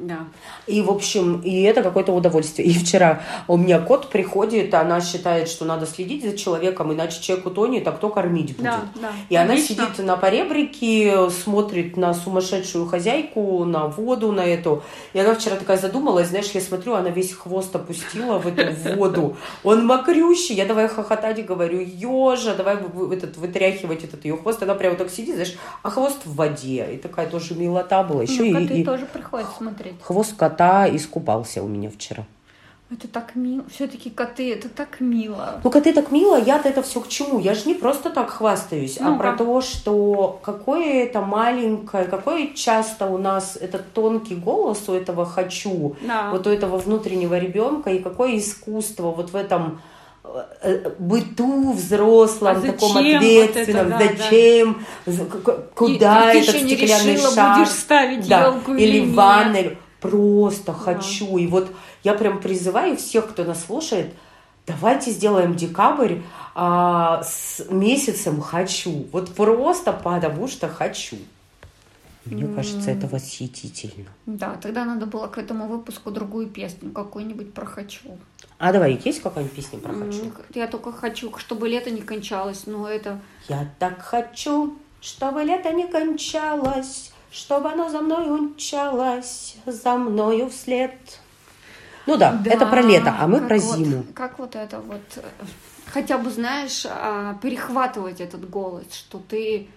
Да. 0.00 0.20
И, 0.66 0.80
в 0.82 0.90
общем, 0.90 1.40
и 1.40 1.62
это 1.62 1.82
какое-то 1.82 2.12
удовольствие. 2.12 2.68
И 2.68 2.72
вчера 2.72 3.22
у 3.46 3.56
меня 3.56 3.80
кот 3.80 4.08
приходит, 4.10 4.72
она 4.74 5.00
считает, 5.00 5.48
что 5.48 5.64
надо 5.64 5.86
следить 5.86 6.22
за 6.24 6.36
человеком, 6.36 6.92
иначе 6.92 7.20
человек 7.20 7.46
утонет, 7.46 7.86
а 7.88 7.92
кто 7.92 8.08
кормить 8.08 8.56
будет. 8.56 8.62
Да, 8.62 8.80
да. 9.00 9.10
И 9.28 9.36
она 9.36 9.54
Отлично. 9.54 9.86
сидит 9.86 10.06
на 10.06 10.16
поребрике, 10.16 11.30
смотрит 11.30 11.96
на 11.96 12.14
сумасшедшую 12.14 12.86
хозяйку, 12.86 13.64
на 13.64 13.86
воду, 13.86 14.32
на 14.32 14.44
эту. 14.44 14.82
И 15.12 15.18
она 15.18 15.34
вчера 15.34 15.56
такая 15.56 15.76
задумалась, 15.76 16.28
знаешь, 16.28 16.50
я 16.52 16.60
смотрю, 16.60 16.94
она 16.94 17.10
весь 17.10 17.32
хвост 17.32 17.74
опустила 17.74 18.38
в 18.38 18.46
эту 18.46 18.72
воду. 18.96 19.36
Он 19.64 19.86
мокрющий. 19.86 20.54
Я 20.54 20.66
давай 20.66 20.88
хохотать 20.88 21.38
и 21.38 21.42
говорю, 21.42 21.80
ежа, 21.80 22.54
давай 22.54 22.78
этот, 23.12 23.36
вытряхивать 23.36 24.04
этот 24.04 24.24
ее 24.24 24.36
хвост. 24.36 24.62
Она 24.62 24.74
прямо 24.74 24.96
так 24.96 25.10
сидит, 25.10 25.34
знаешь, 25.34 25.56
а 25.82 25.90
хвост 25.90 26.18
в 26.24 26.34
воде. 26.34 26.88
И 26.94 26.96
такая 26.98 27.26
тоже 27.26 27.54
милота 27.54 28.02
была. 28.02 28.22
Еще 28.22 28.44
Ну, 28.44 28.58
и, 28.60 28.80
и 28.80 28.84
тоже 28.84 29.06
приходят 29.06 29.48
смотреть. 29.56 29.87
Хвост 30.02 30.36
кота 30.36 30.88
искупался 30.94 31.62
у 31.62 31.68
меня 31.68 31.90
вчера. 31.90 32.24
Это 32.90 33.06
так 33.06 33.34
мило. 33.34 33.64
Все-таки 33.70 34.08
коты, 34.08 34.50
это 34.50 34.70
так 34.70 35.00
мило. 35.00 35.60
Ну, 35.62 35.70
коты 35.70 35.92
так 35.92 36.10
мило, 36.10 36.36
я-то 36.40 36.70
это 36.70 36.82
все 36.82 37.02
к 37.02 37.08
чему? 37.08 37.38
Я 37.38 37.52
же 37.54 37.66
не 37.68 37.74
просто 37.74 38.08
так 38.08 38.30
хвастаюсь, 38.30 38.96
а 38.98 39.10
Ну-ка. 39.10 39.18
про 39.18 39.32
то, 39.36 39.60
что 39.60 40.40
какое 40.42 41.04
это 41.04 41.20
маленькое, 41.20 42.04
какой 42.06 42.54
часто 42.54 43.04
у 43.06 43.18
нас 43.18 43.56
этот 43.60 43.92
тонкий 43.92 44.36
голос 44.36 44.88
у 44.88 44.94
этого 44.94 45.26
«хочу», 45.26 45.96
Да. 46.00 46.30
вот 46.30 46.46
у 46.46 46.50
этого 46.50 46.78
внутреннего 46.78 47.38
ребенка, 47.38 47.90
и 47.90 47.98
какое 47.98 48.38
искусство 48.38 49.10
вот 49.10 49.32
в 49.32 49.36
этом 49.36 49.82
быту 50.98 51.72
взрослом, 51.72 52.56
А 52.56 52.60
таком 52.60 52.92
зачем 52.92 53.20
вот 53.20 53.50
ответственном, 53.50 53.86
это, 53.92 53.98
да, 53.98 54.24
зачем, 54.24 54.86
за- 55.06 55.24
к- 55.24 55.70
куда 55.74 56.32
И- 56.32 56.42
ты 56.42 56.48
этот 56.50 56.62
не 56.62 56.76
стеклянный 56.76 57.14
решила, 57.14 57.34
шар, 57.34 57.58
будешь 57.58 57.72
ставить 57.72 58.28
да, 58.28 58.46
елку 58.46 58.74
или 58.74 58.98
или 58.98 59.10
ванной, 59.14 59.78
просто 60.00 60.72
Да. 60.72 60.78
хочу. 60.78 61.38
И 61.38 61.46
вот 61.46 61.70
я 62.04 62.14
прям 62.14 62.40
призываю 62.40 62.96
всех, 62.96 63.28
кто 63.28 63.44
нас 63.44 63.64
слушает, 63.64 64.12
давайте 64.66 65.10
сделаем 65.10 65.54
декабрь 65.54 66.16
а, 66.54 67.22
с 67.22 67.64
месяцем 67.70 68.40
хочу. 68.40 69.06
Вот 69.12 69.28
просто 69.34 69.92
потому 69.92 70.48
что 70.48 70.68
хочу. 70.68 71.16
Мне 72.24 72.46
кажется, 72.54 72.90
это 72.90 73.06
восхитительно. 73.06 74.06
Да, 74.26 74.56
тогда 74.60 74.84
надо 74.84 75.06
было 75.06 75.28
к 75.28 75.38
этому 75.38 75.66
выпуску 75.66 76.10
другую 76.10 76.48
песню 76.48 76.90
какую-нибудь 76.90 77.54
про 77.54 77.64
хочу. 77.64 78.00
А 78.58 78.72
давай, 78.72 79.00
есть 79.04 79.22
какая-нибудь 79.22 79.54
песня 79.54 79.78
про 79.78 79.92
хочу? 79.92 80.32
Я 80.54 80.66
только 80.66 80.90
хочу, 80.92 81.32
чтобы 81.38 81.68
лето 81.68 81.90
не 81.90 82.02
кончалось, 82.02 82.66
но 82.66 82.88
это... 82.88 83.20
Я 83.48 83.68
так 83.78 84.02
хочу, 84.02 84.76
чтобы 85.00 85.44
лето 85.44 85.72
не 85.72 85.86
кончалось, 85.86 87.12
чтобы 87.30 87.70
оно 87.70 87.88
за 87.88 88.00
мной 88.00 88.28
умчалось, 88.28 89.56
за 89.64 89.96
мною 89.96 90.50
вслед. 90.50 90.92
Ну 92.06 92.16
да, 92.16 92.42
это 92.44 92.66
про 92.66 92.82
лето, 92.82 93.14
а 93.18 93.28
мы 93.28 93.46
про 93.46 93.58
вот- 93.58 93.76
зиму. 93.76 94.04
Как 94.14 94.38
вот 94.38 94.56
это 94.56 94.80
вот... 94.80 95.02
э, 95.16 95.22
Хотя 95.86 96.18
бы, 96.18 96.30
знаешь, 96.30 96.84
а, 96.88 97.34
перехватывать 97.40 98.20
этот 98.20 98.48
голос, 98.50 98.84
что 98.92 99.22
ты 99.28 99.68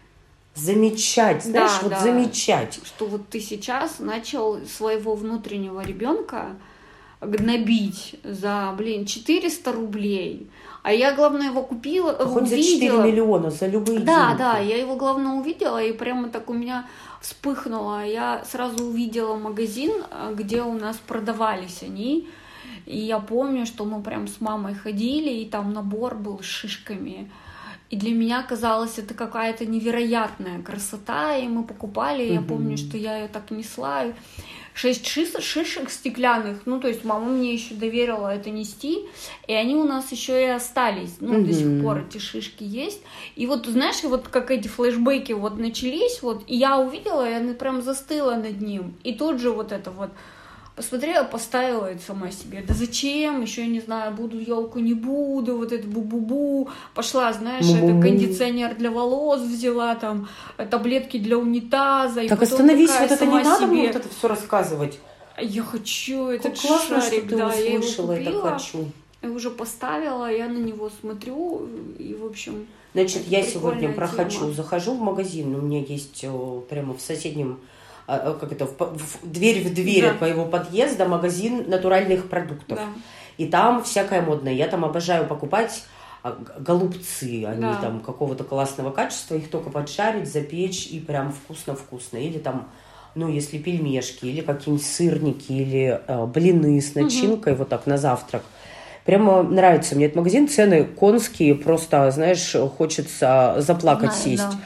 Замечать, 0.55 1.43
знаешь, 1.43 1.71
Да, 1.71 1.79
вот 1.83 1.89
да. 1.91 1.99
замечать. 1.99 2.79
что 2.83 3.05
вот 3.05 3.29
ты 3.29 3.39
сейчас 3.39 3.99
начал 3.99 4.59
своего 4.65 5.15
внутреннего 5.15 5.81
ребенка 5.81 6.55
гнобить 7.21 8.15
за, 8.23 8.73
блин, 8.77 9.05
400 9.05 9.71
рублей. 9.71 10.49
А 10.83 10.91
я, 10.91 11.13
главное, 11.13 11.47
его 11.47 11.61
купила, 11.61 12.11
А 12.11 12.25
Хоть 12.25 12.49
за 12.49 12.57
4 12.57 12.91
увидела. 12.93 13.03
миллиона, 13.03 13.51
за 13.51 13.67
любые 13.67 13.99
Да, 13.99 14.27
деньги. 14.29 14.37
да, 14.39 14.57
я 14.57 14.77
его, 14.77 14.95
главное, 14.95 15.33
увидела, 15.33 15.81
и 15.81 15.93
прямо 15.93 16.29
так 16.29 16.49
у 16.49 16.53
меня 16.53 16.87
вспыхнуло. 17.21 18.03
Я 18.03 18.43
сразу 18.45 18.85
увидела 18.85 19.35
магазин, 19.35 19.91
где 20.33 20.63
у 20.63 20.73
нас 20.73 20.97
продавались 20.97 21.83
они. 21.83 22.27
И 22.87 22.97
я 22.97 23.19
помню, 23.19 23.65
что 23.67 23.85
мы 23.85 24.01
прям 24.01 24.27
с 24.27 24.41
мамой 24.41 24.73
ходили, 24.73 25.29
и 25.29 25.45
там 25.45 25.71
набор 25.73 26.15
был 26.15 26.39
с 26.41 26.45
шишками. 26.45 27.29
И 27.91 27.97
для 27.97 28.13
меня 28.13 28.41
казалось, 28.41 28.97
это 28.97 29.13
какая-то 29.13 29.65
невероятная 29.65 30.61
красота, 30.63 31.35
и 31.37 31.47
мы 31.47 31.63
покупали. 31.63 32.23
и 32.23 32.33
Я 32.33 32.41
помню, 32.41 32.77
что 32.77 32.97
я 32.97 33.17
ее 33.17 33.27
так 33.27 33.51
несла. 33.51 34.05
Шесть 34.73 35.05
шис- 35.05 35.41
шишек 35.41 35.89
стеклянных, 35.89 36.61
ну, 36.65 36.79
то 36.79 36.87
есть 36.87 37.03
мама 37.03 37.25
мне 37.25 37.53
еще 37.53 37.73
доверила 37.73 38.33
это 38.33 38.49
нести, 38.49 38.99
и 39.45 39.53
они 39.53 39.75
у 39.75 39.83
нас 39.83 40.09
еще 40.13 40.41
и 40.41 40.47
остались, 40.47 41.17
ну, 41.19 41.43
до 41.45 41.51
сих 41.53 41.81
пор 41.83 42.05
эти 42.07 42.19
шишки 42.19 42.63
есть. 42.63 43.01
И 43.35 43.45
вот, 43.47 43.65
знаешь, 43.65 44.01
вот 44.03 44.29
как 44.29 44.49
эти 44.49 44.69
флешбеки 44.69 45.33
вот 45.33 45.57
начались, 45.59 46.21
вот, 46.21 46.45
и 46.47 46.55
я 46.55 46.79
увидела, 46.79 47.29
и 47.29 47.33
она 47.33 47.53
прям 47.53 47.81
застыла 47.81 48.35
над 48.35 48.61
ним. 48.61 48.93
И 49.03 49.13
тут 49.13 49.41
же 49.41 49.51
вот 49.51 49.73
это 49.73 49.91
вот 49.91 50.11
посмотрела, 50.81 51.23
поставила 51.23 51.85
это 51.85 52.01
сама 52.01 52.31
себе. 52.31 52.63
Да 52.67 52.73
зачем? 52.73 53.41
Еще 53.41 53.61
я 53.61 53.67
не 53.67 53.79
знаю, 53.79 54.13
буду 54.13 54.39
елку, 54.39 54.79
не 54.79 54.95
буду, 54.95 55.57
вот 55.57 55.71
это 55.71 55.87
бу-бу-бу. 55.87 56.69
Пошла, 56.95 57.31
знаешь, 57.33 57.65
это 57.65 58.01
кондиционер 58.01 58.75
для 58.75 58.89
волос 58.89 59.41
взяла, 59.41 59.93
там, 59.95 60.27
э, 60.57 60.65
таблетки 60.65 61.17
для 61.17 61.37
унитаза. 61.37 62.27
Так 62.27 62.41
остановись, 62.41 62.89
вот 62.99 63.11
это 63.11 63.25
не 63.25 63.43
надо 63.43 63.67
мне 63.67 63.87
вот 63.87 63.95
это 63.95 64.09
все 64.09 64.27
рассказывать. 64.27 64.99
Я 65.39 65.63
хочу 65.63 66.27
этот 66.27 66.53
Как 66.53 66.61
классно, 66.61 67.01
шарик, 67.01 67.19
что 67.19 67.29
ты 67.29 67.35
да, 67.37 67.53
я 67.53 67.65
его 67.65 67.79
услышала 67.79 68.11
это 68.13 68.25
купила, 68.25 68.51
хочу. 68.51 68.91
и 69.21 69.27
уже 69.27 69.49
поставила, 69.51 70.31
я 70.31 70.47
на 70.47 70.57
него 70.57 70.91
смотрю, 70.99 71.67
и, 71.99 72.13
в 72.15 72.25
общем... 72.25 72.65
Значит, 72.93 73.21
Это 73.21 73.29
я 73.29 73.43
сегодня 73.43 73.87
прикольная 73.89 73.95
про 73.95 74.07
тема. 74.07 74.23
хочу. 74.23 74.51
Захожу 74.51 74.93
в 74.95 74.99
магазин, 75.01 75.55
у 75.55 75.61
меня 75.61 75.79
есть 75.79 76.23
э, 76.23 76.61
прямо 76.69 76.93
в 76.93 77.01
соседнем, 77.01 77.59
как 78.17 78.51
это, 78.51 78.65
в, 78.65 78.71
в- 78.77 79.19
дверь 79.23 79.63
в 79.67 79.73
дверь 79.73 80.03
Да. 80.03 80.11
от 80.11 80.21
моего 80.21 80.45
подъезда 80.45 81.05
магазин 81.07 81.65
натуральных 81.69 82.29
продуктов. 82.29 82.77
Да. 82.77 82.85
И 83.37 83.45
там 83.47 83.83
всякое 83.83 84.21
модное. 84.21 84.53
Я 84.53 84.67
там 84.67 84.83
обожаю 84.85 85.25
покупать 85.25 85.83
а, 86.23 86.37
голубцы, 86.59 87.45
они 87.45 87.61
Да. 87.61 87.79
там 87.81 87.99
какого-то 88.01 88.43
классного 88.43 88.91
качества, 88.91 89.35
их 89.35 89.49
только 89.49 89.69
поджарить, 89.69 90.31
запечь 90.31 90.87
и 90.87 90.99
прям 90.99 91.33
вкусно-вкусно. 91.33 92.17
Или 92.17 92.37
там, 92.37 92.67
ну, 93.15 93.27
если 93.27 93.57
пельмешки, 93.57 94.25
или 94.25 94.41
какие-нибудь 94.41 94.85
сырники, 94.85 95.51
или 95.51 95.99
э, 96.07 96.25
блины 96.27 96.79
с 96.79 96.93
начинкой, 96.95 97.55
вот 97.55 97.69
так 97.69 97.87
на 97.87 97.97
завтрак. 97.97 98.43
Прямо 99.03 99.41
нравится 99.41 99.95
мне 99.95 100.05
этот 100.05 100.17
магазин. 100.17 100.47
Цены 100.47 100.83
конские, 100.83 101.55
просто, 101.55 102.11
знаешь, 102.11 102.55
хочется 102.77 103.55
заплакать 103.57 104.13
Знаю, 104.13 104.23
сесть. 104.37 104.43
да. 104.43 104.59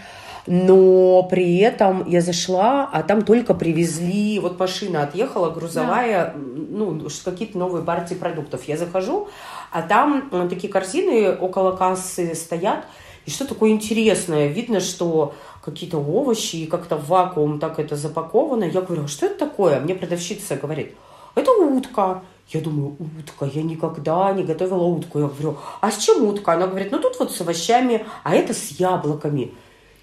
Но 0.47 1.23
при 1.23 1.57
этом 1.57 2.07
я 2.07 2.21
зашла, 2.21 2.87
а 2.91 3.01
там 3.03 3.23
только 3.23 3.53
привезли, 3.55 4.39
вот 4.39 4.59
машина 4.59 5.03
отъехала, 5.03 5.49
грузовая, 5.49 6.35
ну, 6.35 7.09
ш- 7.09 7.21
какие-то 7.25 7.57
новые 7.57 7.83
партии 7.83 8.13
продуктов. 8.13 8.67
Я 8.67 8.77
захожу, 8.77 9.27
а 9.71 9.81
там 9.81 10.29
э, 10.31 10.47
такие 10.49 10.71
корзины 10.71 11.33
около 11.35 11.71
кассы 11.75 12.35
стоят, 12.35 12.85
и 13.25 13.31
что 13.31 13.45
такое 13.47 13.71
интересное, 13.71 14.47
видно, 14.47 14.79
что 14.81 15.33
какие-то 15.63 15.97
овощи, 15.97 16.57
и 16.57 16.67
как-то 16.67 16.95
в 16.95 17.07
вакуум 17.07 17.59
так 17.59 17.79
это 17.79 17.95
запаковано. 17.95 18.65
Я 18.65 18.81
говорю, 18.81 19.05
а 19.05 19.07
что 19.07 19.25
это 19.25 19.39
такое? 19.47 19.79
Мне 19.79 19.95
продавщица 19.95 20.57
говорит, 20.57 20.93
это 21.33 21.51
утка. 21.51 22.21
Я 22.49 22.61
думаю, 22.61 22.95
утка, 22.99 23.45
я 23.51 23.63
никогда 23.63 24.31
не 24.31 24.43
готовила 24.43 24.83
утку. 24.83 25.17
Я 25.19 25.25
говорю, 25.25 25.57
а 25.81 25.89
с 25.89 25.97
чем 25.97 26.23
утка? 26.23 26.53
Она 26.53 26.67
говорит, 26.67 26.91
ну 26.91 26.99
тут 26.99 27.17
вот 27.17 27.31
с 27.31 27.41
овощами, 27.41 28.05
а 28.23 28.35
это 28.35 28.53
с 28.53 28.67
яблоками. 28.79 29.51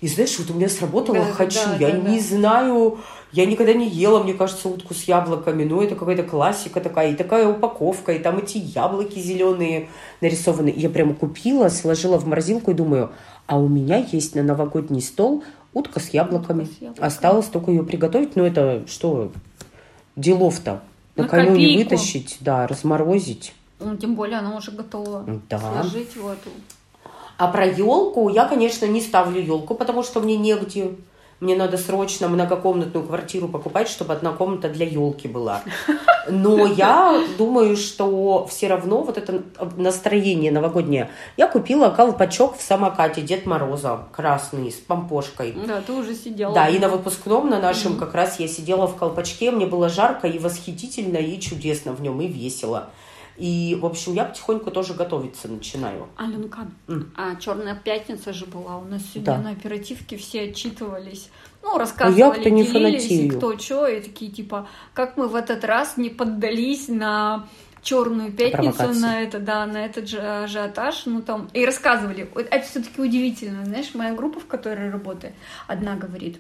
И 0.03 0.09
знаешь, 0.09 0.37
вот 0.39 0.51
у 0.51 0.55
меня 0.55 0.69
сработало 0.69 1.19
Да, 1.19 1.33
«хочу». 1.33 1.61
да, 1.65 1.77
я 1.77 1.91
да, 1.93 1.97
не 2.11 2.19
да. 2.19 2.25
знаю, 2.25 2.99
я 3.31 3.47
никогда 3.47 3.73
не 3.73 3.89
ела, 3.89 4.23
мне 4.23 4.35
кажется, 4.35 4.69
утку 4.69 4.95
с 4.95 5.05
яблоками. 5.05 5.63
Ну, 5.65 5.81
это 5.81 5.95
какая-то 5.95 6.25
классика 6.25 6.81
такая. 6.81 7.13
И 7.13 7.15
такая 7.15 7.49
упаковка, 7.49 8.13
и 8.13 8.19
там 8.19 8.39
эти 8.39 8.59
яблоки 8.59 9.19
зеленые 9.21 9.89
нарисованы. 10.21 10.71
И 10.71 10.81
я 10.81 10.91
прямо 10.91 11.15
купила, 11.15 11.69
сложила 11.69 12.19
в 12.19 12.27
морзинку 12.27 12.73
и 12.73 12.75
думаю, 12.75 13.13
а 13.47 13.59
у 13.59 13.69
меня 13.69 14.05
есть 14.13 14.35
на 14.35 14.43
новогодний 14.43 15.01
стол 15.01 15.45
утка 15.73 16.01
с 16.01 16.09
яблоками. 16.11 16.65
Утка 16.65 16.75
с 16.75 16.83
яблоками. 16.83 17.07
Осталось 17.07 17.47
только 17.47 17.71
ее 17.71 17.85
приготовить. 17.85 18.35
Ну, 18.35 18.45
это 18.45 18.83
что, 18.89 19.31
делов-то. 20.17 20.83
На 21.15 21.25
Накануне 21.25 21.51
копейку. 21.69 21.79
вытащить, 21.91 22.39
да, 22.41 22.67
разморозить. 22.67 23.55
Ну, 23.79 23.97
тем 23.97 24.15
более 24.17 24.39
она 24.39 24.57
уже 24.57 24.73
готова 24.73 25.25
Да. 25.49 25.59
сложить 25.59 26.17
в 26.17 26.27
эту. 26.27 26.51
А 27.43 27.49
про 27.49 27.67
елку 27.67 28.29
я, 28.29 28.45
конечно, 28.45 28.87
не 28.87 29.01
ставлю 29.01 29.41
елку, 29.43 29.75
потому 29.75 30.05
что 30.05 30.21
мне 30.21 30.37
негде. 30.37 30.93
Мне 31.41 31.57
надо 31.57 31.77
срочно 31.77 32.29
многокомнатную 32.29 33.05
квартиру 33.05 33.49
покупать, 33.49 33.89
чтобы 33.89 34.13
одна 34.13 34.31
комната 34.31 34.69
для 34.69 34.87
елки 34.87 35.27
была. 35.27 35.61
Но 36.31 36.67
я 36.67 37.21
думаю, 37.39 37.77
что 37.77 38.47
все 38.47 38.69
равно 38.69 39.03
вот 39.03 39.19
это 39.19 39.43
настроение 39.77 40.53
новогоднее. 40.53 41.11
Я 41.37 41.49
купила 41.49 41.91
колпачок 41.91 42.57
в 42.57 42.63
самокате 42.63 43.23
Дед 43.23 43.45
Мороза 43.45 44.07
красный 44.13 44.71
с 44.71 44.77
помпошкой. 44.77 45.53
Да, 45.67 45.81
ты 45.81 45.95
уже 45.95 46.15
сидела. 46.15 46.55
Да, 46.55 46.69
и 46.69 46.79
на 46.79 46.89
выпускном 46.89 47.51
на 47.51 47.59
нашем 47.59 47.99
как 47.99 48.15
раз 48.15 48.39
я 48.39 48.47
сидела 48.47 48.87
в 48.87 48.95
колпачке, 48.95 49.51
мне 49.51 49.67
было 49.67 49.89
жарко 49.89 50.29
и 50.29 50.39
восхитительно, 50.39 51.17
и 51.17 51.41
чудесно 51.41 51.93
в 51.93 52.01
нем, 52.01 52.21
и 52.21 52.29
весело. 52.29 52.91
И, 53.37 53.77
в 53.81 53.87
общем, 53.87 54.15
я 54.15 54.25
потихоньку 54.25 54.71
тоже 54.71 54.95
готовиться 54.95 55.49
начинаю. 55.49 56.07
Аленка, 56.17 56.67
М. 56.89 57.11
а 57.17 57.37
Черная 57.37 57.75
пятница 57.75 58.33
же 58.33 58.47
была 58.47 58.77
у 58.79 58.85
нас 58.85 59.03
сегодня 59.13 59.25
Да. 59.25 59.39
на 59.39 59.51
оперативке, 59.51 60.17
все 60.17 60.43
отчитывались. 60.51 61.31
Ну, 61.63 61.79
рассказывали, 61.79 62.21
А 62.23 62.27
я-то 62.37 62.51
не 62.51 62.65
делились, 62.65 63.07
и 63.11 63.31
кто 63.31 63.57
что, 63.59 63.87
и 63.87 64.01
такие 64.01 64.31
типа, 64.31 64.69
как 64.95 65.17
мы 65.17 65.29
в 65.29 65.35
этот 65.35 65.65
раз 65.65 65.97
не 65.97 66.11
поддались 66.11 66.89
на 66.89 67.47
черную 67.83 68.33
пятницу, 68.33 68.77
Провокации. 68.77 69.01
на 69.01 69.23
это, 69.23 69.39
да, 69.41 69.67
на 69.67 69.85
этот 69.85 70.09
же 70.09 70.21
ажиотаж, 70.21 71.07
ну 71.07 71.21
там, 71.23 71.49
и 71.53 71.65
рассказывали. 71.65 72.29
Это 72.37 72.65
все-таки 72.67 73.01
удивительно, 73.01 73.65
знаешь, 73.65 73.93
моя 73.95 74.15
группа, 74.15 74.39
в 74.41 74.47
которой 74.47 74.91
работаю, 74.91 75.33
одна 75.67 75.97
говорит, 75.97 76.39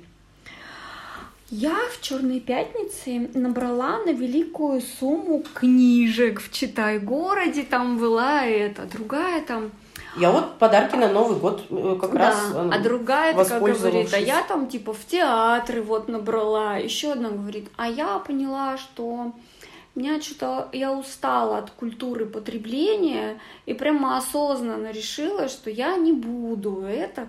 я 1.53 1.77
в 1.93 2.01
Черной 2.01 2.41
пятнице 2.41 3.29
набрала 3.35 3.99
на 3.99 4.11
великую 4.11 4.81
сумму 4.81 5.45
книжек 5.53 6.41
в 6.41 6.51
Читай-городе, 6.51 7.65
там 7.65 7.99
была 7.99 8.47
это, 8.47 8.87
другая 8.87 9.45
там. 9.45 9.71
Я 10.17 10.31
вот 10.31 10.59
подарки 10.59 10.97
на 10.97 11.13
Новый 11.13 11.39
год 11.39 11.67
э, 11.69 11.99
как 12.01 12.13
да, 12.13 12.19
раз... 12.19 12.55
а 12.55 12.79
другая 12.79 13.35
такая 13.35 13.61
говорит, 13.61 14.15
а 14.15 14.19
я 14.19 14.43
там 14.43 14.67
типа 14.67 14.95
в 14.95 15.05
театры 15.05 15.83
вот 15.83 16.09
набрала. 16.09 16.79
Еще 16.79 17.13
одна 17.13 17.29
говорит, 17.29 17.69
а 17.77 17.87
я 17.87 18.19
поняла, 18.19 18.79
что 18.79 19.33
меня 19.95 20.23
что-то, 20.23 20.71
я 20.73 20.91
устала 20.93 21.59
от 21.59 21.71
культуры 21.71 22.25
потребления 22.25 23.39
и 23.67 23.75
прямо 23.75 24.17
осознанно 24.17 24.91
решила, 24.91 25.49
что 25.49 25.69
я 25.69 25.97
не 25.97 26.15
буду. 26.15 26.81
Это, 26.81 27.29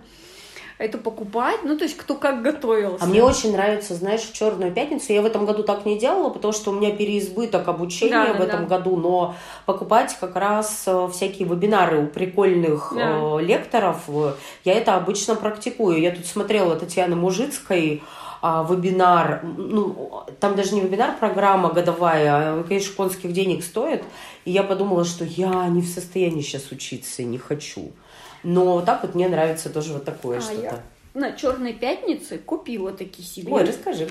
это 0.77 0.98
покупать. 0.98 1.60
Ну, 1.63 1.77
то 1.77 1.84
есть, 1.84 1.98
кто 1.98 2.15
как 2.15 2.42
готовился. 2.42 3.03
А 3.03 3.08
мне 3.08 3.24
очень 3.24 3.51
нравится, 3.51 3.96
знаешь, 3.96 4.22
в 4.22 4.34
Черную 4.34 4.72
пятницу. 4.72 5.13
Я 5.13 5.22
в 5.22 5.25
этом 5.25 5.46
году 5.46 5.63
так 5.63 5.86
не 5.86 5.98
делала, 5.98 6.30
потому 6.30 6.53
что 6.53 6.72
у 6.72 6.74
меня 6.74 6.92
переизбыток 6.92 7.68
обучения 7.68 8.12
Да, 8.27 8.34
в 8.34 8.38
да, 8.38 8.44
этом 8.46 8.68
да. 8.68 8.77
году, 8.77 8.96
но 8.98 9.36
покупать 9.65 10.15
как 10.20 10.36
раз 10.36 10.84
э, 10.88 11.10
всякие 11.12 11.48
вебинары 11.48 12.03
у 12.03 12.08
прикольных 12.08 12.94
Да. 12.96 13.20
э, 13.39 13.42
лекторов, 13.44 13.98
э, 14.08 14.34
я 14.63 14.74
это 14.74 14.96
обычно 14.96 15.36
практикую. 15.36 16.00
Я 16.00 16.12
тут 16.12 16.25
смотрела 16.25 16.75
Татьяны 16.75 17.15
Мужицкой 17.15 18.01
а, 18.46 18.68
вебинар, 18.70 19.42
ну, 19.56 20.25
там 20.42 20.58
даже 20.58 20.75
не 20.75 20.82
вебинар, 20.82 21.15
программа 21.18 21.72
годовая, 21.72 22.60
а, 22.60 22.63
конечно, 22.68 22.94
конских 22.94 23.32
денег 23.32 23.63
стоит. 23.63 24.03
И 24.44 24.51
я 24.51 24.63
подумала, 24.63 25.06
что 25.06 25.24
я 25.24 25.65
не 25.70 25.82
в 25.82 25.88
состоянии 25.88 26.42
сейчас 26.42 26.70
учиться, 26.70 27.24
не 27.24 27.38
хочу. 27.38 27.94
Но 28.43 28.73
вот 28.73 28.85
так 28.85 29.01
вот 29.03 29.15
мне 29.15 29.27
нравится 29.29 29.69
тоже 29.69 29.93
вот 29.93 30.05
такое 30.05 30.38
А 30.39 30.41
что-то. 30.41 30.62
я 30.62 30.79
на 31.13 31.31
Черной 31.33 31.73
пятнице 31.73 32.38
купила 32.39 32.91
такие 32.91 33.27
себе 33.27 33.51
Ой, 33.53 33.63
расскажи. 33.63 34.09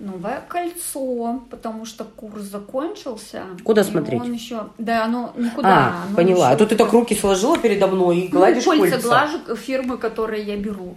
новое 0.00 0.42
кольцо, 0.48 1.40
потому 1.50 1.84
что 1.84 2.04
курс 2.04 2.42
закончился. 2.42 3.44
Куда 3.62 3.84
смотреть? 3.84 4.20
Он 4.20 4.32
еще, 4.32 4.68
да, 4.78 5.04
оно 5.04 5.32
никуда. 5.36 5.68
А, 5.68 6.04
оно 6.06 6.16
поняла. 6.16 6.46
еще 6.48 6.54
А 6.54 6.56
то 6.56 6.66
ты 6.66 6.74
так 6.76 6.92
руки 6.92 7.14
сложила 7.14 7.56
передо 7.58 7.86
мной 7.86 8.18
и 8.18 8.24
Ну, 8.32 8.38
гладишь 8.40 8.64
кольца, 8.64 8.90
кольца. 8.90 9.08
глажу 9.08 9.56
фирмы, 9.56 9.98
которые 9.98 10.42
я 10.42 10.56
беру. 10.56 10.96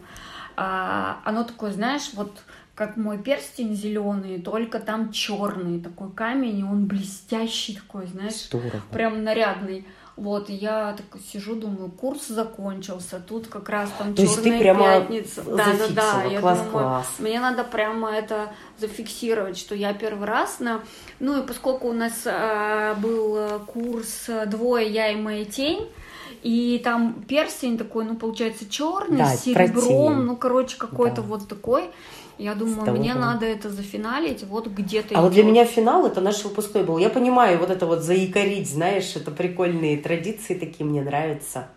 А, 0.58 1.20
оно 1.25 1.44
такое, 1.44 1.72
знаешь, 1.72 2.10
вот 2.13 2.32
как 2.74 2.98
мой 2.98 3.17
перстень 3.20 3.75
зеленый, 3.75 4.41
только 4.41 4.79
там 4.79 5.12
черный 5.12 5.79
такой 5.79 6.12
камень, 6.12 6.60
и 6.60 6.63
он 6.63 6.86
блестящий 6.88 7.75
такой, 7.75 8.08
знаешь, 8.08 8.48
Здорово. 8.48 8.82
прям 8.91 9.24
нарядный. 9.24 9.86
Вот, 10.16 10.50
я 10.50 10.96
так 10.96 11.22
сижу, 11.22 11.56
думаю, 11.56 11.92
курс 11.92 12.28
закончился, 12.28 13.20
тут 13.20 13.48
как 13.48 13.68
раз 13.68 13.90
там 13.98 14.16
То 14.16 14.22
есть 14.22 14.38
ты 14.38 14.44
черная 14.44 14.60
прямо 14.60 14.84
пятница. 15.02 15.44
Да, 15.44 15.66
да, 15.78 15.88
да. 15.90 16.24
Я 16.24 16.40
Класс, 16.40 16.60
думаю, 16.60 16.72
класс. 16.72 17.08
мне 17.20 17.40
надо 17.42 17.66
прямо 17.66 18.12
это 18.12 18.54
зафиксировать, 18.80 19.58
что 19.58 19.76
я 19.76 19.94
первый 19.94 20.26
раз 20.26 20.60
на... 20.60 20.82
Ну 21.20 21.44
и 21.44 21.46
поскольку 21.46 21.90
у 21.90 21.94
нас 21.94 22.24
а, 22.26 22.96
был 22.96 23.36
э, 23.36 23.60
курс 23.68 24.30
э, 24.30 24.46
«Двое, 24.46 24.90
я 24.90 25.10
и 25.10 25.18
моя 25.18 25.44
тень», 25.44 25.92
и 26.44 26.80
там 26.84 27.24
перстень 27.28 27.78
такой, 27.78 28.06
ну, 28.06 28.16
получается, 28.16 28.70
черный, 28.70 29.18
Да, 29.18 29.36
с 29.36 29.44
серебром, 29.44 30.26
ну, 30.26 30.38
короче, 30.38 30.78
какой-то 30.78 31.18
Да. 31.18 31.22
вот 31.24 31.48
такой. 31.50 31.90
Я 32.38 32.56
думаю, 32.56 32.92
мне 32.98 33.13
надо 33.13 33.46
это 33.46 33.70
зафиналить 33.70 34.44
вот 34.44 34.68
где-то. 34.68 35.18
А 35.18 35.22
вот 35.22 35.34
для 35.34 35.44
меня 35.44 35.65
финал 35.65 36.06
это 36.06 36.22
наш 36.22 36.44
выпускной 36.44 36.84
был. 36.84 36.98
Я 36.98 37.10
понимаю, 37.10 37.60
вот 37.60 37.70
это 37.70 37.86
вот 37.86 38.01
заикарить, 38.01 38.70
знаешь, 38.70 39.15
это 39.15 39.32
прикольные 39.32 39.98
традиции 39.98 40.54
такие, 40.54 40.86
мне 40.86 41.01
нравятся. 41.01 41.70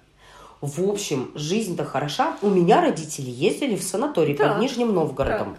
В 0.61 0.89
общем, 0.89 1.31
жизнь-то 1.37 1.85
хороша. 1.85 2.37
У 2.43 2.51
меня 2.51 2.81
родители 2.81 3.31
ездили 3.31 3.77
в 3.77 3.83
санаторий 3.83 4.35
Так. 4.35 4.55
под 4.55 4.63
Нижним 4.63 4.93
Новгородом. 4.93 5.57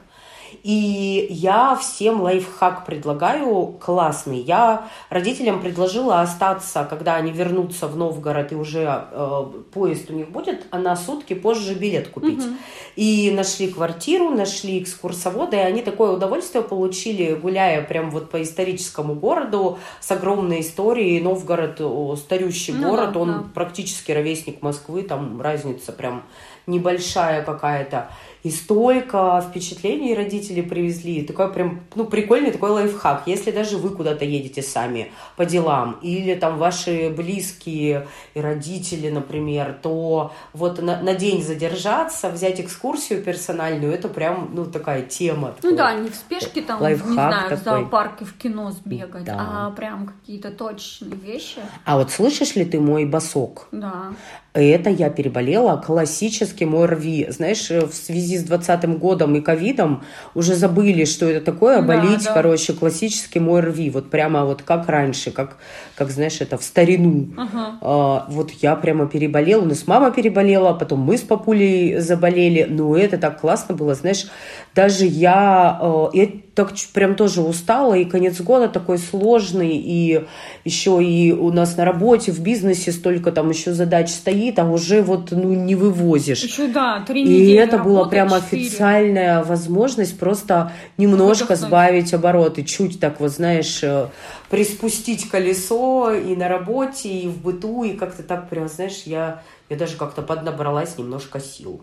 И 0.63 1.27
я 1.29 1.75
всем 1.75 2.22
лайфхак 2.22 2.86
предлагаю 2.86 3.68
классный. 3.79 4.39
Я 4.39 4.88
родителям 5.10 5.62
предложила 5.62 6.22
остаться, 6.22 6.86
когда 6.89 7.15
они 7.15 7.32
вернутся 7.32 7.88
в 7.88 7.98
Новгород, 7.98 8.51
и 8.51 8.56
уже 8.56 9.06
э, 9.12 9.44
поезд 9.74 10.10
у 10.10 10.13
них 10.13 10.29
будет, 10.29 10.65
а 10.72 10.79
на 10.79 10.96
сутки 10.96 11.34
позже 11.34 11.74
билет 11.74 12.10
купить. 12.10 12.39
Мгм. 12.39 12.58
И 12.96 13.32
нашли 13.32 13.69
квартиру, 13.69 14.30
нашли 14.30 14.82
экскурсовода, 14.82 15.56
и 15.56 15.60
они 15.60 15.82
такое 15.82 16.12
удовольствие 16.12 16.63
получили, 16.63 17.34
гуляя 17.34 17.82
прям 17.82 18.10
вот 18.12 18.30
по 18.30 18.41
историческому 18.41 19.15
городу 19.15 19.80
с 20.00 20.12
огромной 20.12 20.62
историей. 20.62 21.21
Новгород, 21.21 21.82
старющий 22.19 22.74
Ну 22.74 22.89
город, 22.89 23.13
да, 23.13 23.19
он 23.19 23.32
да. 23.32 23.43
практически 23.54 24.12
ровесник 24.12 24.62
Москвы, 24.62 25.04
там 25.04 25.41
разница 25.41 25.91
прям 25.91 26.24
небольшая 26.69 27.43
какая-то. 27.43 28.10
И 28.41 28.51
столько 28.51 29.43
впечатлений 29.49 30.15
родители 30.15 30.62
привезли. 30.62 31.23
Такой 31.23 31.51
прям, 31.51 31.82
ну, 31.95 32.05
прикольный 32.05 32.51
такой 32.51 32.69
лайфхак. 32.69 33.23
Если 33.25 33.51
даже 33.51 33.77
вы 33.77 33.89
куда-то 33.89 34.23
едете 34.23 34.62
сами 34.62 35.12
по 35.36 35.43
делам, 35.43 35.99
или 36.01 36.36
там 36.36 36.58
ваши 36.58 37.10
близкие 37.10 38.08
и 38.34 38.39
родители, 38.39 39.10
например, 39.10 39.77
то 39.82 40.32
вот 40.53 40.82
на, 40.82 41.01
на 41.01 41.15
день 41.15 41.43
задержаться, 41.43 42.29
взять 42.29 42.62
экскурсию 42.62 43.21
персональную, 43.21 43.91
это 43.93 44.08
прям, 44.08 44.51
ну, 44.53 44.63
такая 44.65 45.01
тема. 45.01 45.49
Ну 45.62 45.71
такой. 45.71 45.75
да, 45.77 45.93
не 45.95 46.10
в 46.10 46.15
спешке 46.15 46.62
там, 46.62 46.82
Лайфхак 46.82 47.08
не 47.10 47.13
знаю, 47.15 47.45
в 47.58 47.62
такой. 47.62 47.82
зоопарк 47.82 48.21
и 48.21 48.23
в 48.25 48.38
кино 48.38 48.71
сбегать, 48.71 49.25
Да. 49.25 49.36
а 49.67 49.71
прям 49.71 50.08
какие-то 50.08 50.51
точные 50.51 51.15
вещи. 51.15 51.60
А 51.84 51.97
вот 51.97 52.10
слышишь 52.12 52.55
ли 52.55 52.63
ты 52.63 52.79
мой 52.79 53.03
босок? 53.03 53.67
Да. 53.73 54.13
Это 54.54 54.90
я 54.90 55.12
переболела 55.12 55.78
классическим 55.78 56.76
ОРВИ. 56.76 57.28
Знаешь, 57.30 57.70
э, 57.70 57.86
в 57.86 57.94
связи 57.94 58.38
с 58.38 58.44
20 58.44 58.98
годом 58.98 59.36
и 59.36 59.42
ковидом 59.42 60.04
уже 60.34 60.56
забыли, 60.56 61.06
что 61.06 61.28
это 61.28 61.46
такое, 61.46 61.84
болеть, 61.84 62.26
да. 62.26 62.34
короче, 62.34 62.74
классическим 62.74 63.48
ОРВИ. 63.48 63.92
Вот 63.92 64.10
прямо 64.10 64.46
вот 64.46 64.64
как 64.64 64.90
раньше, 64.90 65.30
как, 65.30 65.58
как 65.96 66.10
знаешь, 66.10 66.42
это 66.42 66.58
в 66.58 66.64
старину. 66.64 67.28
Ага. 67.38 67.78
А, 67.82 68.26
вот 68.30 68.50
я 68.62 68.76
прямо 68.76 69.08
переболела, 69.08 69.62
у 69.62 69.66
нас 69.66 69.86
мама 69.86 70.10
переболела, 70.10 70.74
потом 70.74 71.02
мы 71.02 71.20
с 71.20 71.22
папулей 71.22 72.00
заболели. 72.00 72.66
Ну, 72.68 72.96
это 72.96 73.20
так 73.20 73.40
классно 73.40 73.76
было, 73.76 73.94
знаешь, 73.94 74.28
даже 74.74 75.06
я, 75.06 75.80
э, 75.80 76.18
так 76.56 76.74
прям 76.94 77.16
тоже 77.16 77.42
устала, 77.42 77.94
и 77.94 78.06
конец 78.06 78.40
года 78.42 78.68
такой 78.68 78.98
сложный, 78.98 79.78
и 79.78 80.26
еще 80.64 81.04
и 81.04 81.32
у 81.32 81.52
нас 81.52 81.78
на 81.78 81.86
работе, 81.86 82.32
в 82.32 82.40
бизнесе 82.40 82.92
столько 82.92 83.32
там 83.32 83.50
еще 83.50 83.74
задач 83.74 84.10
стоит, 84.10 84.60
а 84.60 84.66
уже 84.66 85.02
вот, 85.02 85.32
ну, 85.32 85.54
не 85.54 85.76
вывозишь. 85.76 86.44
Еще 86.44 86.68
да, 86.68 87.04
три 87.08 87.24
И 87.24 87.28
недели 87.28 87.58
это 87.58 87.78
была 87.78 88.00
работы, 88.00 88.10
прям 88.12 88.34
официальная 88.34 89.44
возможность 89.44 90.18
просто 90.18 90.72
немножко 90.98 91.44
Выдохнуть. 91.44 91.68
сбавить 91.68 92.14
обороты, 92.14 92.64
чуть 92.64 93.00
так 93.00 93.20
вот, 93.20 93.32
знаешь, 93.32 93.80
э, 93.84 94.08
приспустить 94.50 95.30
колесо 95.30 96.12
и 96.12 96.36
на 96.36 96.48
работе, 96.48 97.10
и 97.10 97.28
в 97.28 97.42
быту, 97.42 97.84
и 97.84 97.94
как-то 97.94 98.24
так 98.24 98.50
прям, 98.50 98.68
знаешь, 98.68 99.04
я, 99.06 99.42
я 99.70 99.78
даже 99.78 99.98
как-то 99.98 100.22
поднабралась 100.22 100.98
немножко 100.98 101.40
сил. 101.40 101.82